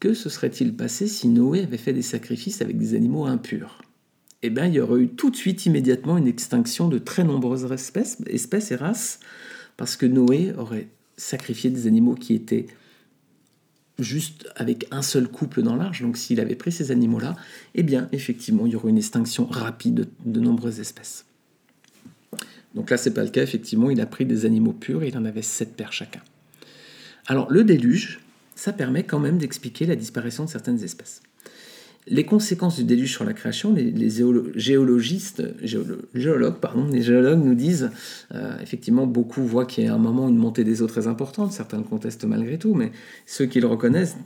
Que 0.00 0.14
se 0.14 0.28
serait-il 0.28 0.74
passé 0.74 1.08
si 1.08 1.28
Noé 1.28 1.62
avait 1.62 1.76
fait 1.76 1.92
des 1.92 2.02
sacrifices 2.02 2.62
avec 2.62 2.78
des 2.78 2.94
animaux 2.94 3.26
impurs? 3.26 3.82
Eh 4.42 4.50
bien, 4.50 4.66
il 4.66 4.74
y 4.74 4.80
aurait 4.80 5.00
eu 5.00 5.08
tout 5.08 5.30
de 5.30 5.36
suite, 5.36 5.66
immédiatement, 5.66 6.16
une 6.16 6.28
extinction 6.28 6.88
de 6.88 6.98
très 6.98 7.24
nombreuses 7.24 7.70
espèces, 7.72 8.18
et 8.28 8.76
races, 8.76 9.18
parce 9.76 9.96
que 9.96 10.06
Noé 10.06 10.52
aurait 10.56 10.88
sacrifié 11.16 11.70
des 11.70 11.88
animaux 11.88 12.14
qui 12.14 12.34
étaient 12.34 12.66
juste 13.98 14.48
avec 14.54 14.86
un 14.92 15.02
seul 15.02 15.28
couple 15.28 15.62
dans 15.62 15.74
l'arche. 15.74 16.02
Donc 16.02 16.16
s'il 16.16 16.40
avait 16.40 16.54
pris 16.54 16.70
ces 16.70 16.92
animaux-là, 16.92 17.34
eh 17.74 17.82
bien, 17.82 18.08
effectivement, 18.12 18.66
il 18.66 18.72
y 18.72 18.76
aurait 18.76 18.90
une 18.90 18.98
extinction 18.98 19.46
rapide 19.46 20.08
de, 20.24 20.40
nombreuses 20.40 20.78
espèces. 20.78 21.24
Donc 22.74 22.90
là, 22.90 22.96
c'est 22.96 23.14
pas 23.14 23.24
le 23.24 23.30
cas. 23.30 23.42
Effectivement, 23.42 23.90
il 23.90 24.00
a 24.00 24.06
pris 24.06 24.24
des 24.24 24.44
animaux 24.44 24.72
purs 24.72 25.02
et 25.02 25.08
il 25.08 25.18
en 25.18 25.24
avait 25.24 25.42
sept 25.42 25.74
paires 25.74 25.92
chacun. 25.92 26.20
Alors, 27.26 27.50
le 27.50 27.64
déluge, 27.64 28.20
ça 28.58 28.72
permet 28.72 29.04
quand 29.04 29.20
même 29.20 29.38
d'expliquer 29.38 29.86
la 29.86 29.94
disparition 29.94 30.44
de 30.44 30.50
certaines 30.50 30.82
espèces. 30.82 31.22
Les 32.08 32.24
conséquences 32.24 32.76
du 32.76 32.84
déluge 32.84 33.12
sur 33.12 33.24
la 33.24 33.32
création, 33.32 33.72
les, 33.72 34.10
géologistes, 34.56 35.44
géologues, 36.14 36.56
pardon, 36.56 36.88
les 36.90 37.02
géologues 37.02 37.44
nous 37.44 37.54
disent, 37.54 37.90
euh, 38.34 38.58
effectivement, 38.60 39.06
beaucoup 39.06 39.44
voient 39.44 39.66
qu'il 39.66 39.84
y 39.84 39.86
a 39.86 39.94
un 39.94 39.98
moment 39.98 40.28
une 40.28 40.38
montée 40.38 40.64
des 40.64 40.82
eaux 40.82 40.86
très 40.86 41.06
importante, 41.06 41.52
certains 41.52 41.76
le 41.76 41.84
contestent 41.84 42.24
malgré 42.24 42.58
tout, 42.58 42.74
mais 42.74 42.90
ceux 43.26 43.46
qui 43.46 43.60
le 43.60 43.68
reconnaissent 43.68 44.16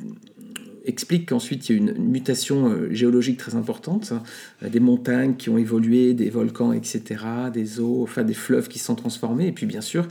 explique 0.85 1.29
qu'ensuite 1.29 1.69
il 1.69 1.73
y 1.73 1.79
a 1.79 1.83
une, 1.83 1.99
mutation 1.99 2.71
euh, 2.71 2.89
géologique 2.91 3.37
très 3.37 3.55
importante, 3.55 4.13
hein. 4.13 4.23
des 4.67 4.81
montagnes 4.81 5.35
qui 5.35 5.51
ont 5.51 5.59
évolué, 5.59 6.15
des 6.15 6.31
volcans, 6.31 6.73
etc., 6.73 7.03
des 7.53 7.81
eaux, 7.81 8.03
enfin 8.03 8.23
des 8.23 8.35
fleuves 8.35 8.69
qui 8.69 8.79
se 8.79 8.87
sont 8.87 8.95
transformés, 8.95 9.49
et 9.49 9.53
puis 9.53 9.67
bien 9.67 9.83
sûr, 9.83 10.09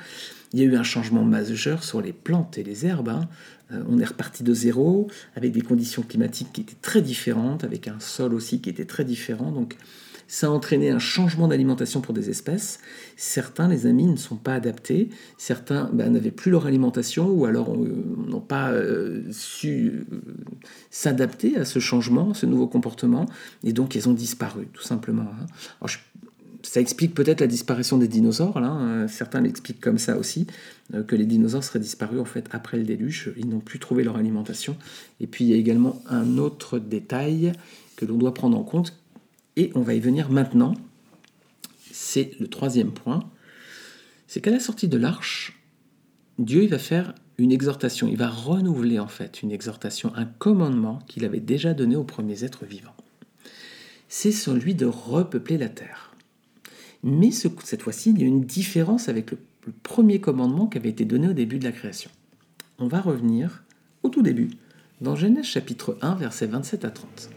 il 0.53 0.59
y 0.59 0.63
a 0.63 0.65
eu 0.65 0.75
un 0.75 0.83
changement 0.83 1.23
majeur 1.23 1.83
sur 1.83 2.01
les 2.01 2.11
plantes 2.11 2.57
et 2.57 2.63
les 2.63 2.85
herbes. 2.85 3.09
Hein. 3.09 3.29
Euh, 3.71 3.83
on 3.89 3.99
est 3.99 4.05
reparti 4.05 4.43
de 4.43 4.53
zéro, 4.53 5.07
avec 5.35 5.51
des 5.51 5.61
conditions 5.61 6.01
climatiques 6.01 6.53
qui 6.53 6.61
étaient 6.61 6.75
très 6.81 7.01
différentes, 7.01 7.63
avec 7.63 7.87
un 7.87 7.99
sol 7.99 8.33
aussi 8.33 8.61
qui 8.61 8.69
était 8.69 8.85
très 8.85 9.05
différent. 9.05 9.51
Donc 9.51 9.77
ça 10.27 10.47
a 10.47 10.49
entraîné 10.49 10.89
un 10.89 10.99
changement 10.99 11.49
d'alimentation 11.49 11.99
pour 11.99 12.13
des 12.13 12.29
espèces. 12.29 12.79
Certains, 13.17 13.67
les 13.67 13.85
amis, 13.85 14.07
ne 14.07 14.15
sont 14.15 14.37
pas 14.37 14.53
adaptés. 14.53 15.09
Certains 15.37 15.89
ben, 15.91 16.13
n'avaient 16.13 16.31
plus 16.31 16.51
leur 16.51 16.67
alimentation 16.67 17.29
ou 17.29 17.45
alors 17.45 17.73
euh, 17.73 18.15
n'ont 18.27 18.39
pas 18.39 18.71
euh, 18.71 19.23
su 19.31 20.05
s'adapter 20.89 21.57
à 21.57 21.65
ce 21.65 21.79
changement, 21.79 22.33
ce 22.33 22.45
nouveau 22.45 22.67
comportement, 22.67 23.25
et 23.63 23.73
donc 23.73 23.95
ils 23.95 24.07
ont 24.07 24.13
disparu, 24.13 24.67
tout 24.71 24.83
simplement. 24.83 25.27
Hein. 25.81 25.87
Ça 26.63 26.79
explique 26.79 27.13
peut-être 27.13 27.41
la 27.41 27.47
disparition 27.47 27.97
des 27.97 28.07
dinosaures. 28.07 28.57
Hein. 28.57 29.07
Certains 29.07 29.41
l'expliquent 29.41 29.81
comme 29.81 29.97
ça 29.97 30.17
aussi, 30.17 30.47
euh, 30.93 31.03
que 31.03 31.15
les 31.15 31.25
dinosaures 31.25 31.63
seraient 31.63 31.79
disparus 31.79 32.19
en 32.19 32.25
fait 32.25 32.47
après 32.51 32.77
le 32.77 32.83
déluge. 32.83 33.33
Ils 33.37 33.47
n'ont 33.47 33.59
plus 33.59 33.79
trouvé 33.79 34.03
leur 34.03 34.17
alimentation. 34.17 34.77
Et 35.19 35.27
puis 35.27 35.45
il 35.45 35.49
y 35.49 35.53
a 35.53 35.57
également 35.57 36.01
un 36.07 36.37
autre 36.37 36.79
détail 36.79 37.53
que 37.95 38.05
l'on 38.05 38.17
doit 38.17 38.33
prendre 38.33 38.57
en 38.57 38.63
compte, 38.63 38.97
et 39.57 39.71
on 39.75 39.81
va 39.81 39.93
y 39.93 39.99
venir 39.99 40.29
maintenant. 40.29 40.73
C'est 41.91 42.39
le 42.39 42.47
troisième 42.47 42.91
point. 42.91 43.19
C'est 44.27 44.41
qu'à 44.41 44.51
la 44.51 44.59
sortie 44.59 44.87
de 44.87 44.97
l'arche, 44.97 45.61
Dieu 46.39 46.63
il 46.63 46.69
va 46.69 46.79
faire 46.79 47.13
une 47.37 47.51
exhortation. 47.51 48.07
Il 48.07 48.17
va 48.17 48.29
renouveler 48.29 48.99
en 48.99 49.07
fait 49.07 49.41
une 49.41 49.51
exhortation, 49.51 50.13
un 50.15 50.25
commandement 50.25 50.99
qu'il 51.07 51.25
avait 51.25 51.39
déjà 51.39 51.73
donné 51.73 51.95
aux 51.95 52.03
premiers 52.03 52.43
êtres 52.43 52.65
vivants. 52.65 52.95
C'est 54.07 54.31
celui 54.31 54.73
de 54.73 54.85
repeupler 54.85 55.57
la 55.57 55.69
terre. 55.69 56.10
Mais 57.03 57.31
cette 57.31 57.81
fois-ci, 57.81 58.11
il 58.11 58.21
y 58.21 58.23
a 58.23 58.27
une 58.27 58.43
différence 58.43 59.09
avec 59.09 59.31
le, 59.31 59.37
premier 59.83 60.19
commandement 60.19 60.65
qui 60.65 60.77
avait 60.79 60.89
été 60.89 61.05
donné 61.05 61.27
au 61.27 61.33
début 61.33 61.59
de 61.59 61.63
la 61.63 61.71
création. 61.71 62.09
On 62.79 62.87
va 62.87 62.99
revenir 62.99 63.63
au 64.01 64.09
tout 64.09 64.23
début, 64.23 64.49
dans 65.01 65.15
Genèse 65.15 65.45
chapitre 65.45 65.97
1, 66.01 66.15
versets 66.15 66.47
27 66.47 66.85
à 66.85 66.89
30. 66.89 67.29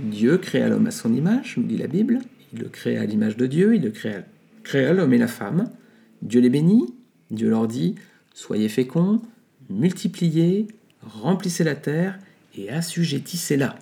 Dieu 0.00 0.38
créa 0.38 0.68
l'homme 0.68 0.88
à 0.88 0.90
son 0.90 1.14
image, 1.14 1.56
nous 1.56 1.64
dit 1.64 1.76
la 1.76 1.86
Bible. 1.86 2.20
Il 2.52 2.60
le 2.60 2.68
créa 2.68 3.02
à 3.02 3.04
l'image 3.04 3.36
de 3.36 3.46
Dieu, 3.46 3.76
il 3.76 3.82
le 3.82 3.90
créa, 3.90 4.24
créa 4.64 4.92
l'homme 4.92 5.12
et 5.12 5.18
la 5.18 5.28
femme. 5.28 5.70
Dieu 6.22 6.40
les 6.40 6.50
bénit, 6.50 6.92
Dieu 7.30 7.50
leur 7.50 7.68
dit 7.68 7.94
Soyez 8.34 8.68
féconds, 8.68 9.22
multipliez, 9.70 10.66
remplissez 11.02 11.64
la 11.64 11.74
terre 11.74 12.18
et 12.56 12.70
assujettissez-la, 12.70 13.76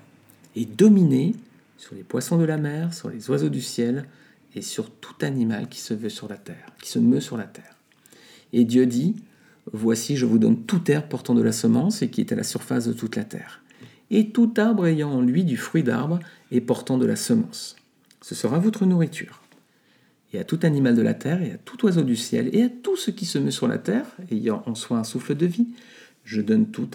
et 0.57 0.65
dominez 0.65 1.35
sur 1.79 1.95
les 1.95 2.03
poissons 2.03 2.39
de 2.39 2.45
la 2.45 2.57
mer, 2.57 2.93
sur 2.93 3.09
les 3.11 3.31
oiseaux 3.31 3.49
du 3.49 3.61
ciel, 3.61 4.07
et 4.57 4.63
sur 4.63 4.91
tout 4.91 5.15
animal 5.21 5.69
qui 5.69 5.81
se 5.81 5.95
veut 5.95 6.09
sur 6.09 6.29
la 6.29 6.39
terre, 6.39 6.67
qui 6.83 6.91
se 6.91 6.99
meut 6.99 7.21
sur 7.21 7.37
la 7.37 7.45
terre. 7.45 7.77
Et 8.53 8.65
Dieu 8.65 8.87
dit 8.87 9.15
Voici, 9.73 10.17
je 10.17 10.27
vous 10.27 10.39
donne 10.39 10.65
toute 10.65 10.89
herbe 10.89 11.09
portant 11.09 11.35
de 11.35 11.43
la 11.43 11.53
semence 11.53 12.01
et 12.01 12.09
qui 12.09 12.21
est 12.21 12.33
à 12.33 12.37
la 12.37 12.45
surface 12.45 12.87
de 12.87 12.93
toute 12.93 13.17
la 13.17 13.25
terre, 13.25 13.63
et 14.11 14.31
tout 14.31 14.55
arbre 14.57 14.87
ayant 14.87 15.11
en 15.11 15.21
lui 15.21 15.45
du 15.45 15.57
fruit 15.57 15.83
d'arbre 15.83 16.21
et 16.51 16.61
portant 16.61 16.99
de 16.99 17.07
la 17.07 17.17
semence. 17.17 17.77
Ce 18.23 18.35
sera 18.35 18.59
votre 18.59 18.87
nourriture. 18.87 19.43
Et 20.33 20.39
à 20.39 20.45
tout 20.45 20.61
animal 20.63 20.95
de 20.95 21.03
la 21.03 21.15
terre, 21.15 21.43
et 21.43 21.53
à 21.53 21.59
tout 21.59 21.85
oiseau 21.85 22.03
du 22.03 22.17
ciel, 22.17 22.49
et 22.53 22.63
à 22.63 22.69
tout 22.69 22.97
ce 22.97 23.11
qui 23.11 23.27
se 23.27 23.39
meut 23.39 23.51
sur 23.51 23.69
la 23.69 23.79
terre, 23.79 24.07
ayant 24.31 24.63
en 24.67 24.75
soi 24.75 24.99
un 24.99 25.05
souffle 25.05 25.35
de 25.35 25.47
vie, 25.47 25.69
je 26.25 26.41
donne 26.41 26.67
pour, 26.67 26.89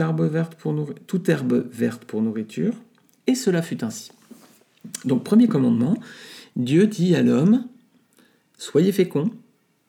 toute 1.08 1.30
herbe 1.30 1.68
verte 1.72 2.06
pour 2.06 2.22
nourriture, 2.22 2.74
et 3.28 3.36
cela 3.36 3.62
fut 3.62 3.84
ainsi. 3.84 4.12
Donc, 5.06 5.24
premier 5.24 5.48
commandement, 5.48 5.96
Dieu 6.56 6.88
dit 6.88 7.16
à 7.16 7.24
l'homme, 7.24 7.66
Soyez 8.58 8.92
féconds, 8.92 9.32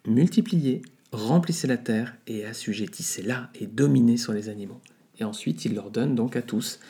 multipliez, 0.07 0.81
remplissez 1.13 1.67
la 1.67 1.77
terre 1.77 2.17
et 2.27 2.47
assujettissez-la 2.47 3.51
et 3.61 3.67
dominez 3.67 4.17
sur 4.17 4.33
les 4.33 4.49
animaux. 4.49 4.81
Et 5.21 5.25
ensuite, 5.25 5.65
il 5.65 5.75
leur 5.75 5.91
donne 5.91 6.15
donc 6.15 6.37
à 6.37 6.43
tous 6.43 6.81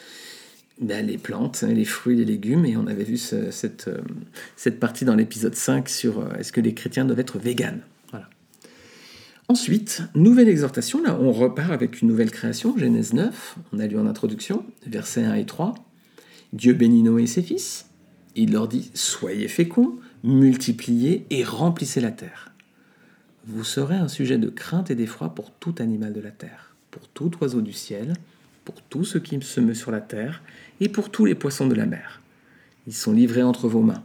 ben, 0.80 1.06
les 1.06 1.18
plantes, 1.18 1.62
les 1.62 1.84
fruits, 1.84 2.16
les 2.16 2.24
légumes. 2.24 2.64
Et 2.64 2.76
on 2.76 2.86
avait 2.86 3.04
vu 3.04 3.16
cette, 3.16 3.88
euh, 3.88 4.00
cette, 4.56 4.78
partie 4.78 5.04
dans 5.04 5.16
l'épisode 5.16 5.54
5 5.54 5.88
sur 5.88 6.20
euh, 6.20 6.34
est-ce 6.38 6.52
que 6.52 6.60
les 6.60 6.74
chrétiens 6.74 7.04
doivent 7.04 7.20
être 7.20 7.38
véganes? 7.38 7.80
Voilà. 8.10 8.28
Ensuite, 9.48 10.02
nouvelle 10.14 10.48
exhortation. 10.48 11.02
Là, 11.02 11.18
on 11.20 11.32
repart 11.32 11.72
avec 11.72 12.00
une 12.00 12.08
nouvelle 12.08 12.30
création, 12.30 12.78
Genèse 12.78 13.12
9. 13.12 13.58
On 13.72 13.80
a 13.80 13.86
lu 13.86 13.98
en 13.98 14.06
introduction, 14.06 14.64
versets 14.86 15.24
1 15.24 15.34
et 15.34 15.46
3. 15.46 15.74
Dieu 16.52 16.74
bénit 16.74 17.02
Noé 17.02 17.24
et 17.24 17.26
ses 17.26 17.42
fils. 17.42 17.86
Il 18.34 18.52
leur 18.52 18.68
dit 18.68 18.90
Soyez 18.94 19.48
féconds, 19.48 19.98
multipliez 20.24 21.26
et 21.30 21.44
remplissez 21.44 22.00
la 22.00 22.10
terre. 22.10 22.52
Vous 23.46 23.64
serez 23.64 23.96
un 23.96 24.08
sujet 24.08 24.38
de 24.38 24.48
crainte 24.48 24.90
et 24.90 24.94
d'effroi 24.94 25.34
pour 25.34 25.50
tout 25.50 25.74
animal 25.78 26.12
de 26.12 26.20
la 26.20 26.30
terre, 26.30 26.74
pour 26.90 27.08
tout 27.08 27.30
oiseau 27.40 27.60
du 27.60 27.72
ciel, 27.72 28.14
pour 28.64 28.80
tout 28.82 29.04
ce 29.04 29.18
qui 29.18 29.40
se 29.40 29.60
meut 29.60 29.74
sur 29.74 29.90
la 29.90 30.00
terre 30.00 30.42
et 30.80 30.88
pour 30.88 31.10
tous 31.10 31.24
les 31.24 31.34
poissons 31.34 31.66
de 31.66 31.74
la 31.74 31.86
mer. 31.86 32.22
Ils 32.86 32.94
sont 32.94 33.12
livrés 33.12 33.42
entre 33.42 33.68
vos 33.68 33.82
mains. 33.82 34.04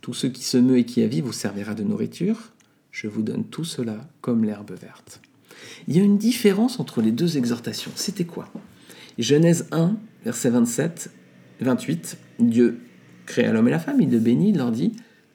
Tout 0.00 0.14
ce 0.14 0.26
qui 0.26 0.42
se 0.42 0.56
meut 0.56 0.78
et 0.78 0.84
qui 0.84 1.02
a 1.02 1.06
vie 1.06 1.20
vous 1.20 1.32
servira 1.32 1.74
de 1.74 1.82
nourriture. 1.82 2.52
Je 2.90 3.06
vous 3.06 3.22
donne 3.22 3.44
tout 3.44 3.64
cela 3.64 4.08
comme 4.20 4.44
l'herbe 4.44 4.72
verte. 4.72 5.20
Il 5.86 5.96
y 5.96 6.00
a 6.00 6.02
une 6.02 6.18
différence 6.18 6.80
entre 6.80 7.00
les 7.00 7.12
deux 7.12 7.38
exhortations. 7.38 7.92
C'était 7.94 8.24
quoi? 8.24 8.52
Genèse 9.18 9.66
1, 9.72 9.96
verset 10.24 10.50
27, 10.50 11.10
28. 11.60 12.18
Dieu 12.40 12.80
créa 13.28 13.52
l'homme 13.52 13.68
et 13.68 13.70
la 13.70 13.78
femme, 13.78 14.00
il 14.00 14.10
le 14.10 14.18
bénit, 14.18 14.50
il 14.50 14.56
leur 14.56 14.72
dit 14.72 14.92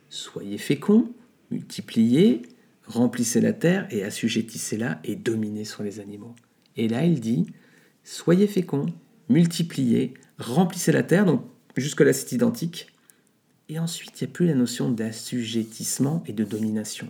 Soyez 0.09 0.57
féconds, 0.57 1.09
multipliez, 1.51 2.41
remplissez 2.87 3.39
la 3.39 3.53
terre 3.53 3.87
et 3.91 4.03
assujettissez-la 4.03 4.99
et 5.03 5.15
dominez 5.15 5.63
sur 5.63 5.83
les 5.83 5.99
animaux. 5.99 6.35
Et 6.75 6.87
là, 6.87 7.05
il 7.05 7.19
dit 7.19 7.45
Soyez 8.03 8.47
féconds, 8.47 8.87
multipliez, 9.29 10.15
remplissez 10.39 10.91
la 10.91 11.03
terre, 11.03 11.25
donc 11.25 11.43
jusque-là 11.77 12.11
c'est 12.11 12.33
identique. 12.33 12.87
Et 13.69 13.79
ensuite, 13.79 14.19
il 14.19 14.25
n'y 14.25 14.31
a 14.31 14.33
plus 14.33 14.47
la 14.47 14.55
notion 14.55 14.89
d'assujettissement 14.89 16.23
et 16.27 16.33
de 16.33 16.43
domination. 16.43 17.07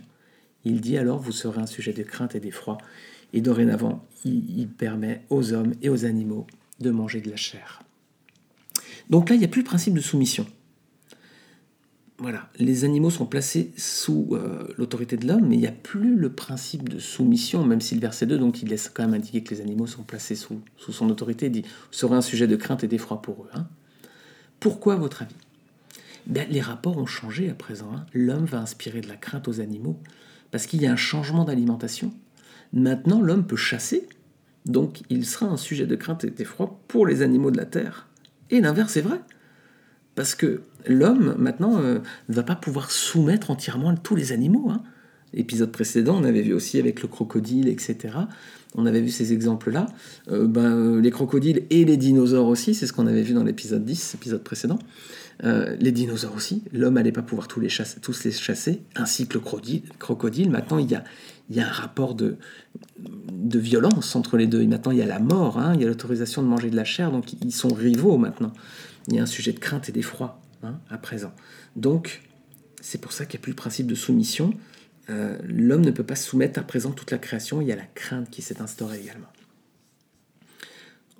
Il 0.64 0.80
dit 0.80 0.98
alors 0.98 1.18
Vous 1.18 1.32
serez 1.32 1.60
un 1.60 1.66
sujet 1.66 1.92
de 1.92 2.02
crainte 2.02 2.34
et 2.34 2.40
d'effroi. 2.40 2.78
Et 3.32 3.40
dorénavant, 3.40 4.06
il 4.24 4.68
permet 4.68 5.22
aux 5.28 5.52
hommes 5.52 5.72
et 5.82 5.88
aux 5.88 6.04
animaux 6.04 6.46
de 6.78 6.90
manger 6.90 7.20
de 7.20 7.30
la 7.30 7.36
chair. 7.36 7.82
Donc 9.10 9.28
là, 9.28 9.34
il 9.34 9.40
n'y 9.40 9.44
a 9.44 9.48
plus 9.48 9.62
le 9.62 9.66
principe 9.66 9.94
de 9.94 10.00
soumission 10.00 10.46
voilà, 12.18 12.48
les 12.58 12.84
animaux 12.84 13.10
sont 13.10 13.26
placés 13.26 13.72
sous 13.76 14.28
euh, 14.32 14.68
l'autorité 14.78 15.16
de 15.16 15.26
l'homme, 15.26 15.48
mais 15.48 15.56
il 15.56 15.60
n'y 15.60 15.66
a 15.66 15.72
plus 15.72 16.14
le 16.14 16.32
principe 16.32 16.88
de 16.88 17.00
soumission, 17.00 17.64
même 17.64 17.80
si 17.80 17.96
le 17.96 18.00
verset 18.00 18.26
2, 18.26 18.38
donc 18.38 18.62
il 18.62 18.68
laisse 18.68 18.88
quand 18.88 19.02
même 19.02 19.14
indiquer 19.14 19.42
que 19.42 19.52
les 19.52 19.60
animaux 19.60 19.88
sont 19.88 20.04
placés 20.04 20.36
sous, 20.36 20.60
sous 20.76 20.92
son 20.92 21.10
autorité, 21.10 21.50
dit 21.50 21.64
serait 21.90 22.14
un 22.14 22.22
sujet 22.22 22.46
de 22.46 22.54
crainte 22.54 22.84
et 22.84 22.88
d'effroi 22.88 23.20
pour 23.20 23.42
eux. 23.42 23.50
Hein. 23.54 23.66
Pourquoi, 24.60 24.94
à 24.94 24.96
votre 24.96 25.22
avis? 25.22 25.34
Ben, 26.26 26.46
Les 26.48 26.60
rapports 26.60 26.98
ont 26.98 27.06
changé 27.06 27.50
à 27.50 27.54
présent. 27.54 27.90
Hein. 27.92 28.06
L'homme 28.12 28.44
va 28.44 28.60
inspirer 28.60 29.00
de 29.00 29.08
la 29.08 29.16
crainte 29.16 29.48
aux 29.48 29.60
animaux, 29.60 29.98
parce 30.52 30.66
qu'il 30.66 30.80
y 30.80 30.86
a 30.86 30.92
un 30.92 30.96
changement 30.96 31.44
d'alimentation. 31.44 32.12
Maintenant, 32.72 33.20
l'homme 33.20 33.44
peut 33.44 33.56
chasser, 33.56 34.08
donc 34.66 35.02
il 35.10 35.26
sera 35.26 35.46
un 35.46 35.56
sujet 35.56 35.86
de 35.86 35.96
crainte 35.96 36.22
et 36.22 36.30
d'effroi 36.30 36.78
pour 36.86 37.06
les 37.06 37.22
animaux 37.22 37.50
de 37.50 37.56
la 37.56 37.66
terre. 37.66 38.06
Et 38.50 38.60
l'inverse 38.60 38.96
est 38.96 39.02
vrai. 39.02 39.20
Parce 40.14 40.34
que 40.34 40.62
l'homme, 40.86 41.34
maintenant, 41.38 41.78
euh, 41.78 41.98
ne 42.28 42.34
va 42.34 42.42
pas 42.42 42.54
pouvoir 42.54 42.90
soumettre 42.90 43.50
entièrement 43.50 43.94
tous 43.96 44.16
les 44.16 44.32
animaux. 44.32 44.70
Hein. 44.70 44.82
Épisode 45.32 45.72
précédent, 45.72 46.16
on 46.20 46.24
avait 46.24 46.42
vu 46.42 46.52
aussi 46.52 46.78
avec 46.78 47.02
le 47.02 47.08
crocodile, 47.08 47.68
etc. 47.68 48.14
On 48.76 48.86
avait 48.86 49.00
vu 49.00 49.10
ces 49.10 49.32
exemples-là. 49.32 49.86
Euh, 50.30 50.46
ben, 50.46 50.72
euh, 50.72 51.00
les 51.00 51.10
crocodiles 51.10 51.62
et 51.70 51.84
les 51.84 51.96
dinosaures 51.96 52.46
aussi, 52.46 52.74
c'est 52.74 52.86
ce 52.86 52.92
qu'on 52.92 53.06
avait 53.06 53.22
vu 53.22 53.34
dans 53.34 53.44
l'épisode 53.44 53.84
10, 53.84 54.14
épisode 54.14 54.42
précédent. 54.42 54.78
Les 55.42 55.92
dinosaures 55.92 56.34
aussi, 56.34 56.62
l'homme 56.72 56.94
n'allait 56.94 57.12
pas 57.12 57.22
pouvoir 57.22 57.48
tous 57.48 57.60
les, 57.60 57.68
chasser, 57.68 58.00
tous 58.00 58.24
les 58.24 58.32
chasser, 58.32 58.82
ainsi 58.94 59.26
que 59.26 59.34
le 59.34 59.44
crocodile. 59.98 60.50
Maintenant, 60.50 60.78
il 60.78 60.90
y 60.90 60.94
a, 60.94 61.04
il 61.50 61.56
y 61.56 61.60
a 61.60 61.66
un 61.66 61.72
rapport 61.72 62.14
de, 62.14 62.36
de 62.98 63.58
violence 63.58 64.16
entre 64.16 64.36
les 64.36 64.46
deux. 64.46 64.62
Et 64.62 64.66
maintenant, 64.66 64.92
il 64.92 64.98
y 64.98 65.02
a 65.02 65.06
la 65.06 65.18
mort, 65.18 65.58
hein. 65.58 65.72
il 65.74 65.80
y 65.80 65.84
a 65.84 65.88
l'autorisation 65.88 66.42
de 66.42 66.48
manger 66.48 66.70
de 66.70 66.76
la 66.76 66.84
chair, 66.84 67.10
donc 67.10 67.32
ils 67.42 67.52
sont 67.52 67.74
rivaux 67.74 68.16
maintenant 68.16 68.52
il 69.08 69.14
y 69.14 69.18
a 69.18 69.22
un 69.22 69.26
sujet 69.26 69.52
de 69.52 69.58
crainte 69.58 69.88
et 69.88 69.92
d'effroi 69.92 70.40
hein, 70.62 70.78
à 70.90 70.98
présent. 70.98 71.32
Donc, 71.76 72.22
c'est 72.80 73.00
pour 73.00 73.12
ça 73.12 73.26
qu'il 73.26 73.38
n'y 73.38 73.42
a 73.42 73.44
plus 73.44 73.52
le 73.52 73.56
principe 73.56 73.86
de 73.86 73.94
soumission. 73.94 74.54
Euh, 75.10 75.38
l'homme 75.44 75.82
ne 75.82 75.90
peut 75.90 76.04
pas 76.04 76.16
soumettre 76.16 76.58
à 76.58 76.62
présent 76.62 76.92
toute 76.92 77.10
la 77.10 77.18
création, 77.18 77.60
il 77.60 77.68
y 77.68 77.72
a 77.72 77.76
la 77.76 77.86
crainte 77.94 78.30
qui 78.30 78.42
s'est 78.42 78.60
instaurée 78.60 79.00
également. 79.00 79.28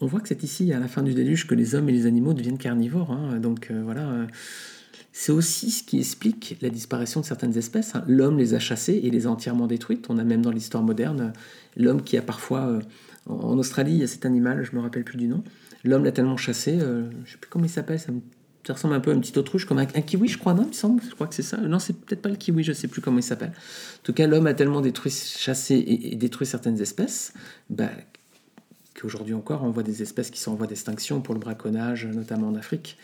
On 0.01 0.07
voit 0.07 0.21
que 0.21 0.29
c'est 0.29 0.43
ici, 0.43 0.73
à 0.73 0.81
la 0.81 0.89
fin 0.89 1.03
du 1.03 1.15
déluge, 1.15 1.47
que 1.47 1.55
les 1.55 1.75
hommes 1.75 1.89
et 1.89 1.93
les 1.93 2.07
animaux 2.07 2.35
deviennent 2.35 2.59
carnivores. 2.59 3.11
Hein. 3.11 3.39
donc 3.39 3.69
euh, 3.71 3.83
voilà, 3.85 4.09
euh, 4.09 4.27
c'est 5.13 5.33
aussi 5.33 5.71
ce 5.71 5.85
qui 5.85 5.99
explique 5.99 6.57
la 6.61 6.71
disparition 6.71 7.21
de 7.21 7.25
certaines 7.25 7.57
espèces. 7.57 7.95
Hein. 7.95 8.05
L'homme 8.09 8.39
les 8.39 8.55
a 8.55 8.59
chassées 8.59 9.01
et 9.05 9.11
les 9.11 9.27
a 9.27 9.31
entièrement 9.31 9.67
détruites. 9.67 10.07
On 10.09 10.19
a 10.19 10.25
même 10.25 10.43
dans 10.43 10.51
l'histoire 10.51 10.83
moderne 10.83 11.33
l'homme 11.77 12.03
qui 12.03 12.17
a 12.17 12.23
parfois, 12.23 12.67
euh, 12.67 12.81
en 13.27 13.59
Australie, 13.59 13.93
il 13.93 13.99
y 13.99 14.03
a 14.03 14.07
cet 14.07 14.27
animal, 14.27 14.65
je 14.65 14.77
me 14.77 14.81
rappelle 14.81 15.05
plus 15.05 15.17
du 15.17 15.29
nom, 15.29 15.43
l'homme 15.85 16.05
l'a 16.05 16.13
tellement 16.13 16.37
chassé, 16.37 16.79
euh, 16.81 17.11
je 17.11 17.17
ne 17.17 17.27
sais 17.27 17.39
plus 17.39 17.51
comment 17.51 17.65
il 17.65 17.71
s'appelle, 17.71 17.99
ça, 17.99 18.13
ressemble 18.69 18.95
un 18.95 19.01
peu 19.01 19.11
à 19.11 19.15
une 19.15 19.21
petite 19.21 19.37
autruche, 19.37 19.67
comme 19.67 19.79
un, 19.79 19.87
kiwi, 19.87 20.29
je 20.29 20.39
crois, 20.39 20.55
non, 20.55 20.67
il 20.71 20.75
semble, 20.75 21.03
je 21.03 21.15
crois 21.15 21.27
que 21.27 21.35
c'est 21.35 21.43
ça. 21.43 21.59
Non, 21.59 21.79
c'est 21.79 21.93
peut-être 21.93 22.23
pas 22.23 22.31
le 22.31 22.37
kiwi, 22.37 22.65
je 22.65 22.71
ne 22.71 22.75
sais 22.75 22.89
plus 22.89 23.03
comment 23.03 23.19
il 23.19 23.23
s'appelle. 23.23 23.51
En 23.51 24.03
tout 24.03 24.15
cas, 24.15 24.27
l'homme 24.27 24.47
a 24.47 24.55
tellement 24.55 24.81
détruit, 24.81 25.13
chassé 25.13 25.85
et, 25.87 26.17
détruit 26.17 26.47
certaines 26.47 26.81
espèces, 26.81 27.35
bah, 27.69 27.91
qu'aujourd'hui 28.95 29.35
encore, 29.35 29.63
on 29.65 29.71
voit 29.71 29.83
des 29.83 30.03
espèces 30.03 30.31
qui 30.31 30.41
sont 30.41 30.53
en 30.53 30.55
voie 30.55 30.67
d'extinction 30.67 31.21
pour 31.21 31.35
le 31.35 31.41
braconnage, 31.41 32.07
notamment 32.07 32.49
en 32.49 32.55
Afrique. 32.55 32.97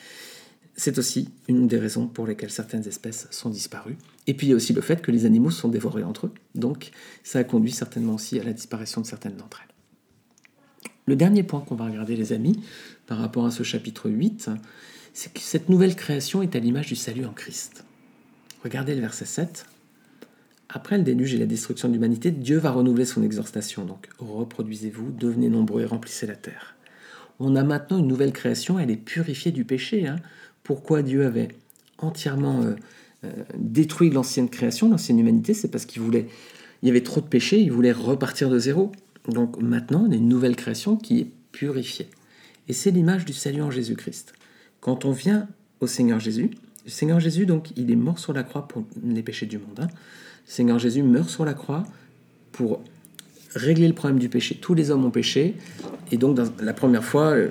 C'est 0.77 0.99
aussi 0.99 1.29
une 1.49 1.67
des 1.67 1.79
raisons 1.79 2.07
pour 2.07 2.27
lesquelles 2.27 2.51
certaines 2.51 2.87
espèces 2.87 3.27
sont 3.31 3.51
disparues. 3.51 3.97
Et 4.27 4.35
puis 4.35 4.47
il 4.47 4.51
y 4.51 4.53
a 4.53 4.57
aussi 4.57 4.73
le 4.73 4.81
fait 4.81 5.03
que 5.03 5.11
les 5.11 5.27
animaux 5.27 5.51
sont 5.51 5.69
dévorés 5.69 6.05
entre 6.05 6.27
eux. 6.27 6.33
Donc 6.55 6.91
ça 7.23 7.41
a 7.41 7.45
conduit 7.45 7.73
certainement 7.73 8.15
aussi 8.15 8.39
à 8.39 8.45
la 8.45 8.53
disparition 8.53 9.01
de 9.01 9.07
certaines 9.07 9.37
d'entre 9.37 9.63
elles. 9.63 9.75
Le 11.07 11.17
dernier 11.17 11.43
point 11.43 11.61
qu'on 11.61 11.75
va 11.75 11.87
regarder 11.87 12.15
les 12.15 12.33
amis 12.33 12.63
par 13.07 13.19
rapport 13.19 13.45
à 13.45 13.51
ce 13.51 13.63
chapitre 13.63 14.09
8, 14.09 14.51
c'est 15.13 15.33
que 15.33 15.41
cette 15.41 15.69
nouvelle 15.69 15.97
création 15.97 16.41
est 16.41 16.55
à 16.55 16.61
l'image 16.61 16.87
du 16.87 16.97
salut 16.97 17.27
en 17.27 17.33
Christ. 17.33 17.85
Regardez 18.63 18.95
le 18.95 19.01
verset 19.01 19.25
7. 19.25 19.67
Après 20.73 20.97
le 20.97 21.05
déluge 21.05 21.35
et 21.35 21.39
la 21.39 21.47
destruction 21.47 21.89
de 21.89 21.95
l'humanité, 21.95 22.31
Dieu 22.31 22.59
va 22.59 22.71
renouveler 22.71 23.05
son 23.05 23.23
exhortation. 23.23 23.85
Donc 23.85 24.09
reproduisez-vous, 24.19 25.11
devenez 25.11 25.49
nombreux 25.49 25.83
et 25.83 25.85
remplissez 25.85 26.27
la 26.27 26.37
terre. 26.37 26.77
On 27.41 27.57
a 27.57 27.65
maintenant 27.65 27.99
une 27.99 28.07
nouvelle 28.07 28.33
création, 28.33 28.79
elle 28.79 28.91
est 28.91 28.97
purifiée 28.97 29.51
du 29.51 29.65
péché. 29.65 30.07
Hein 30.07 30.17
pourquoi 30.63 31.03
Dieu 31.03 31.27
avait 31.27 31.49
entièrement 31.99 32.63
euh, 32.63 32.75
euh, 33.25 33.33
détruit 33.57 34.11
l'ancienne 34.11 34.49
création, 34.49 34.89
l'ancienne 34.89 35.19
humanité, 35.19 35.53
c'est 35.53 35.69
parce 35.69 35.85
qu'il 35.85 36.01
voulait, 36.01 36.29
il 36.83 36.87
y 36.87 36.91
avait 36.91 37.03
trop 37.03 37.21
de 37.21 37.27
péchés, 37.27 37.61
il 37.61 37.73
voulait 37.73 37.93
repartir 37.93 38.49
de 38.51 38.59
zéro. 38.59 38.93
Donc 39.29 39.61
maintenant, 39.61 40.05
on 40.07 40.13
a 40.13 40.15
une 40.15 40.29
nouvelle 40.29 40.55
création 40.55 40.97
qui 40.97 41.21
est 41.21 41.31
purifiée. 41.51 42.09
Et 42.69 42.73
c'est 42.73 42.93
l'image 42.93 43.25
du 43.25 43.33
salut 43.33 43.63
en 43.63 43.71
Jésus-Christ. 43.73 44.33
Quand 44.81 45.05
on 45.05 45.11
vient 45.11 45.49
au 45.81 45.89
Seigneur 45.89 46.21
Jésus, 46.21 46.51
le 46.85 46.91
Seigneur 46.91 47.19
Jésus, 47.21 47.47
donc, 47.47 47.73
il 47.77 47.91
est 47.91 47.97
mort 47.97 48.19
sur 48.19 48.33
la 48.33 48.43
croix 48.43 48.69
pour 48.69 48.85
les 49.03 49.23
péchés 49.23 49.47
du 49.47 49.59
monde. 49.59 49.81
Hein. 49.81 49.89
Seigneur 50.51 50.81
Jésus 50.81 51.05
meurt 51.05 51.31
sur 51.31 51.45
la 51.45 51.55
croix 51.55 51.85
pour 52.51 52.83
régler 53.55 53.87
le 53.87 53.95
problème 53.95 54.19
du 54.19 54.29
péché. 54.29 54.57
Tous 54.61 54.75
les 54.75 54.91
hommes 54.91 55.05
ont 55.05 55.11
péché. 55.13 55.55
Et 56.11 56.17
donc, 56.17 56.39
la 56.61 56.73
première 56.73 57.05
fois, 57.05 57.37
euh, 57.37 57.51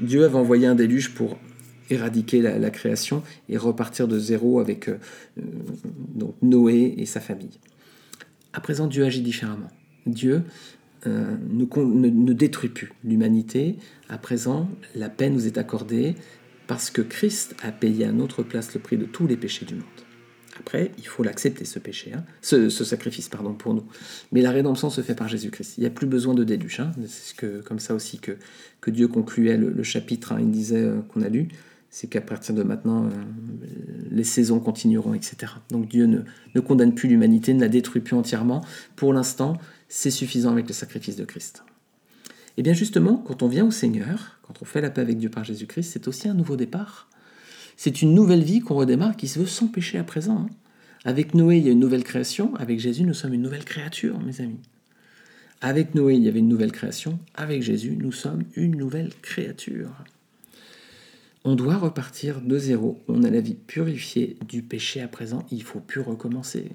Dieu 0.00 0.24
avait 0.24 0.34
envoyé 0.34 0.66
un 0.66 0.74
déluge 0.74 1.14
pour 1.14 1.38
éradiquer 1.90 2.42
la, 2.42 2.70
création 2.70 3.22
et 3.48 3.56
repartir 3.56 4.08
de 4.08 4.18
zéro 4.18 4.58
avec 4.58 4.88
euh, 4.88 4.98
euh, 5.38 6.24
Noé 6.42 6.96
et 6.98 7.06
sa 7.06 7.20
famille. 7.20 7.60
À 8.52 8.60
présent, 8.60 8.88
Dieu 8.88 9.04
agit 9.04 9.22
différemment. 9.22 9.70
Dieu 10.04 10.42
ne, 11.06 12.32
détruit 12.32 12.70
plus 12.70 12.92
l'humanité. 13.04 13.76
À 14.08 14.18
présent, 14.18 14.68
la 14.96 15.08
paix 15.08 15.30
nous 15.30 15.46
est 15.46 15.56
accordée 15.56 16.16
parce 16.66 16.90
que 16.90 17.00
Christ 17.00 17.54
a 17.62 17.70
payé 17.70 18.06
à 18.06 18.12
notre 18.12 18.42
place 18.42 18.74
le 18.74 18.80
prix 18.80 18.96
de 18.96 19.04
tous 19.04 19.28
les 19.28 19.36
péchés 19.36 19.64
du 19.64 19.74
monde. 19.74 19.84
Après, 20.60 20.90
il 20.98 21.06
faut 21.06 21.22
l'accepter, 21.22 21.64
ce 21.64 21.78
péché, 21.78 22.12
hein, 22.14 22.24
ce, 22.42 22.68
sacrifice 22.70 23.28
pardon, 23.28 23.54
pour 23.54 23.74
nous. 23.74 23.84
Mais 24.32 24.42
la 24.42 24.50
rédemption 24.50 24.90
se 24.90 25.00
fait 25.00 25.14
par 25.14 25.28
Jésus-Christ. 25.28 25.74
Il 25.78 25.80
n'y 25.82 25.86
a 25.86 25.90
plus 25.90 26.06
besoin 26.06 26.34
de 26.34 26.44
déluge. 26.44 26.80
Hein. 26.80 26.92
C'est 27.06 27.36
que, 27.36 27.60
comme 27.60 27.78
ça 27.78 27.94
aussi 27.94 28.18
que, 28.18 28.32
que 28.80 28.90
Dieu 28.90 29.08
concluait 29.08 29.56
le, 29.56 29.82
chapitre. 29.82 30.32
Hein. 30.32 30.38
il 30.40 30.50
disait 30.50 30.90
qu'on 31.12 31.22
a 31.22 31.28
lu 31.28 31.48
c'est 31.90 32.06
qu'à 32.08 32.20
partir 32.20 32.54
de 32.54 32.62
maintenant, 32.62 33.06
euh, 33.06 33.10
les 34.10 34.24
saisons 34.24 34.60
continueront, 34.60 35.14
etc. 35.14 35.52
Donc 35.70 35.88
Dieu 35.88 36.06
ne, 36.06 36.60
condamne 36.60 36.94
plus 36.94 37.08
l'humanité, 37.08 37.54
ne 37.54 37.60
la 37.60 37.68
détruit 37.68 38.02
plus 38.02 38.16
entièrement. 38.16 38.64
Pour 38.96 39.12
l'instant, 39.12 39.56
c'est 39.88 40.10
suffisant 40.10 40.52
avec 40.52 40.68
le 40.68 40.74
sacrifice 40.74 41.16
de 41.16 41.24
Christ. 41.24 41.64
Et 42.56 42.62
bien 42.62 42.74
justement, 42.74 43.16
quand 43.16 43.42
on 43.42 43.48
vient 43.48 43.64
au 43.64 43.70
Seigneur, 43.70 44.38
quand 44.42 44.54
on 44.60 44.64
fait 44.64 44.80
la 44.80 44.90
paix 44.90 45.00
avec 45.00 45.18
Dieu 45.18 45.30
par 45.30 45.44
Jésus-Christ, 45.44 45.90
c'est 45.92 46.08
aussi 46.08 46.28
un 46.28 46.34
nouveau 46.34 46.56
départ. 46.56 47.08
C'est 47.80 48.02
une 48.02 48.12
nouvelle 48.12 48.42
vie 48.42 48.58
qu'on 48.58 48.74
redémarre 48.74 49.16
qui 49.16 49.28
se 49.28 49.38
veut 49.38 49.46
sans 49.46 49.68
péché 49.68 49.98
à 49.98 50.04
présent. 50.04 50.38
Hein. 50.38 50.50
Avec 51.04 51.32
Noé, 51.32 51.58
il 51.58 51.64
y 51.64 51.68
a 51.68 51.72
une 51.72 51.78
nouvelle 51.78 52.02
création. 52.02 52.52
Avec 52.56 52.80
Jésus, 52.80 53.04
nous 53.04 53.14
sommes 53.14 53.34
une 53.34 53.42
nouvelle 53.42 53.64
créature, 53.64 54.18
mes 54.18 54.40
amis. 54.40 54.58
Avec 55.60 55.94
Noé, 55.94 56.16
il 56.16 56.24
y 56.24 56.28
avait 56.28 56.40
une 56.40 56.48
nouvelle 56.48 56.72
création. 56.72 57.20
Avec 57.36 57.62
Jésus, 57.62 57.96
nous 57.96 58.10
sommes 58.10 58.42
une 58.56 58.74
nouvelle 58.74 59.12
créature. 59.22 59.92
On 61.44 61.54
doit 61.54 61.76
repartir 61.76 62.40
de 62.40 62.58
zéro. 62.58 63.00
On 63.06 63.22
a 63.22 63.30
la 63.30 63.40
vie 63.40 63.54
purifiée 63.54 64.36
du 64.48 64.62
péché 64.62 65.00
à 65.00 65.06
présent. 65.06 65.46
Il 65.52 65.62
faut 65.62 65.78
plus 65.78 66.00
recommencer. 66.00 66.72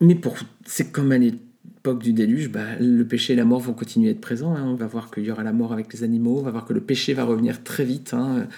Mais 0.00 0.16
pour, 0.16 0.36
c'est 0.66 0.90
comme 0.90 1.12
à 1.12 1.18
l'époque 1.80 2.02
du 2.02 2.12
déluge, 2.12 2.50
bah, 2.50 2.76
le 2.78 3.04
péché 3.04 3.32
et 3.32 3.36
la 3.36 3.46
mort 3.46 3.60
vont 3.60 3.72
continuer 3.72 4.08
à 4.08 4.10
être 4.10 4.20
présents. 4.20 4.54
Hein. 4.54 4.66
On 4.66 4.74
va 4.74 4.86
voir 4.86 5.10
qu'il 5.10 5.24
y 5.24 5.30
aura 5.30 5.42
la 5.42 5.54
mort 5.54 5.72
avec 5.72 5.90
les 5.94 6.04
animaux. 6.04 6.38
On 6.38 6.42
va 6.42 6.50
voir 6.50 6.66
que 6.66 6.74
le 6.74 6.82
péché 6.82 7.14
va 7.14 7.24
revenir 7.24 7.64
très 7.64 7.86
vite. 7.86 8.12
Hein. 8.12 8.48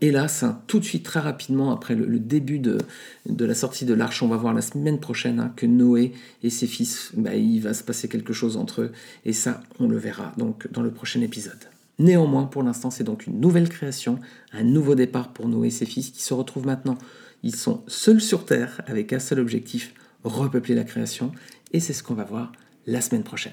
Hélas, 0.00 0.44
tout 0.68 0.78
de 0.78 0.84
suite, 0.84 1.02
très 1.02 1.18
rapidement, 1.18 1.72
après 1.72 1.96
le, 1.96 2.20
début 2.20 2.60
de, 2.60 2.78
la 3.26 3.54
sortie 3.56 3.84
de 3.84 3.94
l'arche, 3.94 4.22
on 4.22 4.28
va 4.28 4.36
voir 4.36 4.54
la 4.54 4.62
semaine 4.62 5.00
prochaine 5.00 5.40
hein, 5.40 5.52
que 5.56 5.66
Noé 5.66 6.12
et 6.44 6.50
ses 6.50 6.68
fils, 6.68 7.10
bah, 7.16 7.34
il 7.34 7.58
va 7.58 7.74
se 7.74 7.82
passer 7.82 8.06
quelque 8.06 8.32
chose 8.32 8.56
entre 8.56 8.82
eux. 8.82 8.92
Et 9.24 9.32
ça, 9.32 9.60
on 9.80 9.88
le 9.88 9.96
verra 9.96 10.32
donc 10.38 10.70
dans 10.70 10.82
le 10.82 10.92
prochain 10.92 11.20
épisode. 11.20 11.58
Néanmoins, 11.98 12.44
pour 12.44 12.62
l'instant, 12.62 12.92
c'est 12.92 13.02
donc 13.02 13.26
une 13.26 13.40
nouvelle 13.40 13.68
création, 13.68 14.20
un 14.52 14.62
nouveau 14.62 14.94
départ 14.94 15.32
pour 15.32 15.48
Noé 15.48 15.66
et 15.66 15.70
ses 15.72 15.84
fils 15.84 16.10
qui 16.10 16.22
se 16.22 16.32
retrouvent 16.32 16.66
maintenant. 16.66 16.96
Ils 17.42 17.56
sont 17.56 17.82
seuls 17.88 18.20
sur 18.20 18.44
Terre 18.44 18.82
avec 18.86 19.12
un 19.12 19.18
seul 19.18 19.40
objectif, 19.40 19.94
repeupler 20.22 20.76
la 20.76 20.84
création. 20.84 21.32
Et 21.72 21.80
c'est 21.80 21.92
ce 21.92 22.04
qu'on 22.04 22.14
va 22.14 22.22
voir 22.22 22.52
la 22.88 23.00
semaine 23.00 23.22
prochaine. 23.22 23.52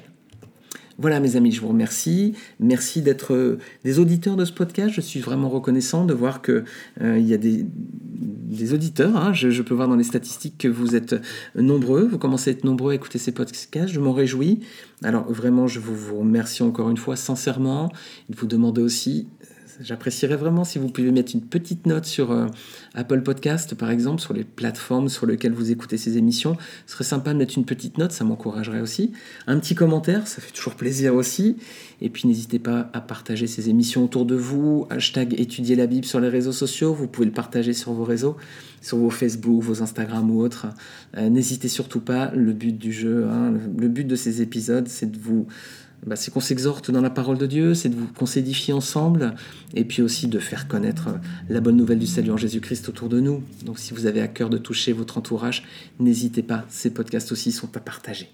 Voilà 0.98 1.20
mes 1.20 1.36
amis, 1.36 1.52
je 1.52 1.60
vous 1.60 1.68
remercie. 1.68 2.36
Merci 2.62 3.02
d'être 3.02 3.34
euh, 3.34 3.60
des 3.84 4.00
auditeurs 4.00 4.38
de 4.38 4.46
ce 4.46 4.54
podcast. 4.54 4.94
Je 4.94 5.02
suis 5.02 5.20
vraiment 5.20 5.50
reconnaissant 5.50 6.06
de 6.06 6.14
voir 6.14 6.42
qu'il 6.42 6.64
euh, 7.02 7.20
y 7.20 7.34
a 7.34 7.38
des, 7.38 7.66
auditeurs. 8.74 9.18
Hein. 9.18 9.34
Je, 9.34 9.62
peux 9.62 9.74
voir 9.74 9.90
dans 9.90 9.98
les 9.98 10.06
statistiques 10.06 10.58
que 10.58 10.70
vous 10.70 10.96
êtes 10.96 11.16
nombreux. 11.56 12.08
Vous 12.08 12.18
commencez 12.18 12.52
à 12.52 12.54
être 12.54 12.64
nombreux 12.64 12.94
à 12.94 12.96
écouter 12.96 13.18
ces 13.18 13.34
podcasts. 13.34 13.90
Je 13.90 14.00
m'en 14.00 14.14
réjouis. 14.14 14.62
Alors 15.04 15.30
vraiment, 15.30 15.68
je 15.68 15.82
vous, 15.82 16.20
remercie 16.20 16.64
encore 16.64 16.90
une 16.90 16.96
fois 16.96 17.18
sincèrement. 17.18 17.92
Et 18.30 18.34
vous 18.34 18.48
demander 18.48 18.82
aussi 18.82 19.28
J'apprécierais 19.82 20.38
vraiment 20.38 20.64
si 20.64 20.80
vous 20.80 20.88
pouvez 20.88 21.12
mettre 21.12 21.34
une 21.36 21.42
petite 21.42 21.86
note 21.86 22.06
sur 22.06 22.32
euh, 22.32 22.48
Apple 22.94 23.22
Podcast, 23.22 23.76
par 23.76 23.90
exemple, 23.90 24.22
sur 24.22 24.34
les 24.34 24.46
plateformes 24.46 25.10
sur 25.10 25.26
lesquelles 25.26 25.52
vous 25.52 25.70
écoutez 25.70 25.98
ces 25.98 26.18
émissions. 26.18 26.56
Ce 26.86 26.94
serait 26.94 27.04
sympa 27.04 27.34
de 27.34 27.38
mettre 27.38 27.58
une 27.58 27.66
petite 27.66 27.98
note, 27.98 28.14
ça 28.14 28.24
m'encouragerait 28.24 28.80
aussi. 28.80 29.12
Un 29.48 29.60
petit 29.60 29.76
commentaire, 29.76 30.28
ça 30.28 30.42
fait 30.42 30.52
toujours 30.52 30.76
plaisir 30.76 31.14
aussi. 31.16 31.58
Et 32.02 32.10
puis 32.10 32.28
n'hésitez 32.28 32.60
pas 32.60 32.90
à 32.94 33.02
partager 33.02 33.48
ces 33.48 33.70
émissions 33.70 34.06
autour 34.06 34.26
de 34.26 34.36
vous. 34.36 34.88
Hashtag 34.90 35.38
étudier 35.40 35.76
la 35.76 35.88
Bible 35.88 36.06
sur 36.06 36.22
les 36.22 36.30
réseaux 36.30 36.54
sociaux. 36.54 36.94
Vous 36.94 37.08
pouvez 37.08 37.26
le 37.26 37.34
partager 37.34 37.74
sur 37.74 37.92
vos 37.92 38.06
réseaux, 38.06 38.38
sur 38.82 38.98
vos 38.98 39.10
Facebook, 39.10 39.62
vos 39.62 39.82
Instagram 39.82 40.32
ou 40.32 40.42
autres. 40.42 40.68
Euh, 41.18 41.30
n'hésitez 41.30 41.68
surtout 41.68 42.02
pas. 42.02 42.32
Le 42.34 42.54
but 42.54 42.78
du 42.78 42.94
jeu, 42.94 43.28
hein, 43.30 43.54
le 43.78 43.88
but 43.90 44.06
de 44.06 44.16
ces 44.16 44.42
épisodes, 44.42 44.88
c'est 44.88 45.12
de 45.12 45.18
vous 45.20 45.48
bah, 46.06 46.16
c'est 46.16 46.32
qu'on 46.32 46.40
s'exhorte 46.40 46.92
dans 46.92 47.02
la 47.02 47.10
parole 47.10 47.38
de 47.38 47.46
Dieu, 47.46 47.74
c'est 47.74 47.92
qu'on 48.14 48.26
s'édifie 48.26 48.74
ensemble, 48.74 49.36
et 49.74 49.86
puis 49.86 50.02
aussi 50.02 50.28
de 50.28 50.40
faire 50.40 50.68
connaître 50.68 51.10
la 51.50 51.62
bonne 51.62 51.78
nouvelle 51.78 52.00
du 52.00 52.08
salut 52.08 52.32
en 52.32 52.38
Jésus-Christ 52.38 52.90
autour 52.90 53.10
de 53.10 53.20
nous. 53.20 53.44
Donc 53.66 53.80
si 53.80 53.94
vous 53.94 54.06
avez 54.06 54.22
à 54.22 54.28
cœur 54.28 54.50
de 54.50 54.58
toucher 54.58 54.94
votre 54.94 55.18
entourage, 55.18 55.64
n'hésitez 56.00 56.44
pas, 56.44 56.66
ces 56.70 56.92
podcasts 56.92 57.32
aussi 57.32 57.52
sont 57.52 57.76
à 57.76 57.80
partager. 57.80 58.30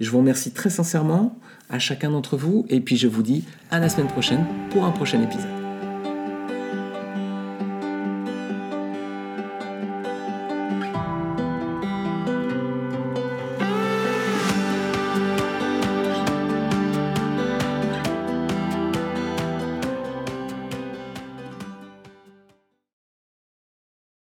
Je 0.00 0.10
vous 0.10 0.18
remercie 0.18 0.52
très 0.52 0.70
sincèrement 0.70 1.38
à 1.68 1.78
chacun 1.78 2.10
d'entre 2.10 2.36
vous, 2.36 2.66
et 2.68 2.80
puis 2.80 2.96
je 2.96 3.06
vous 3.06 3.22
dis 3.22 3.44
à 3.70 3.78
la 3.78 3.88
semaine 3.88 4.08
prochaine 4.08 4.46
pour 4.70 4.84
un 4.84 4.90
prochain 4.90 5.22
épisode. 5.22 5.59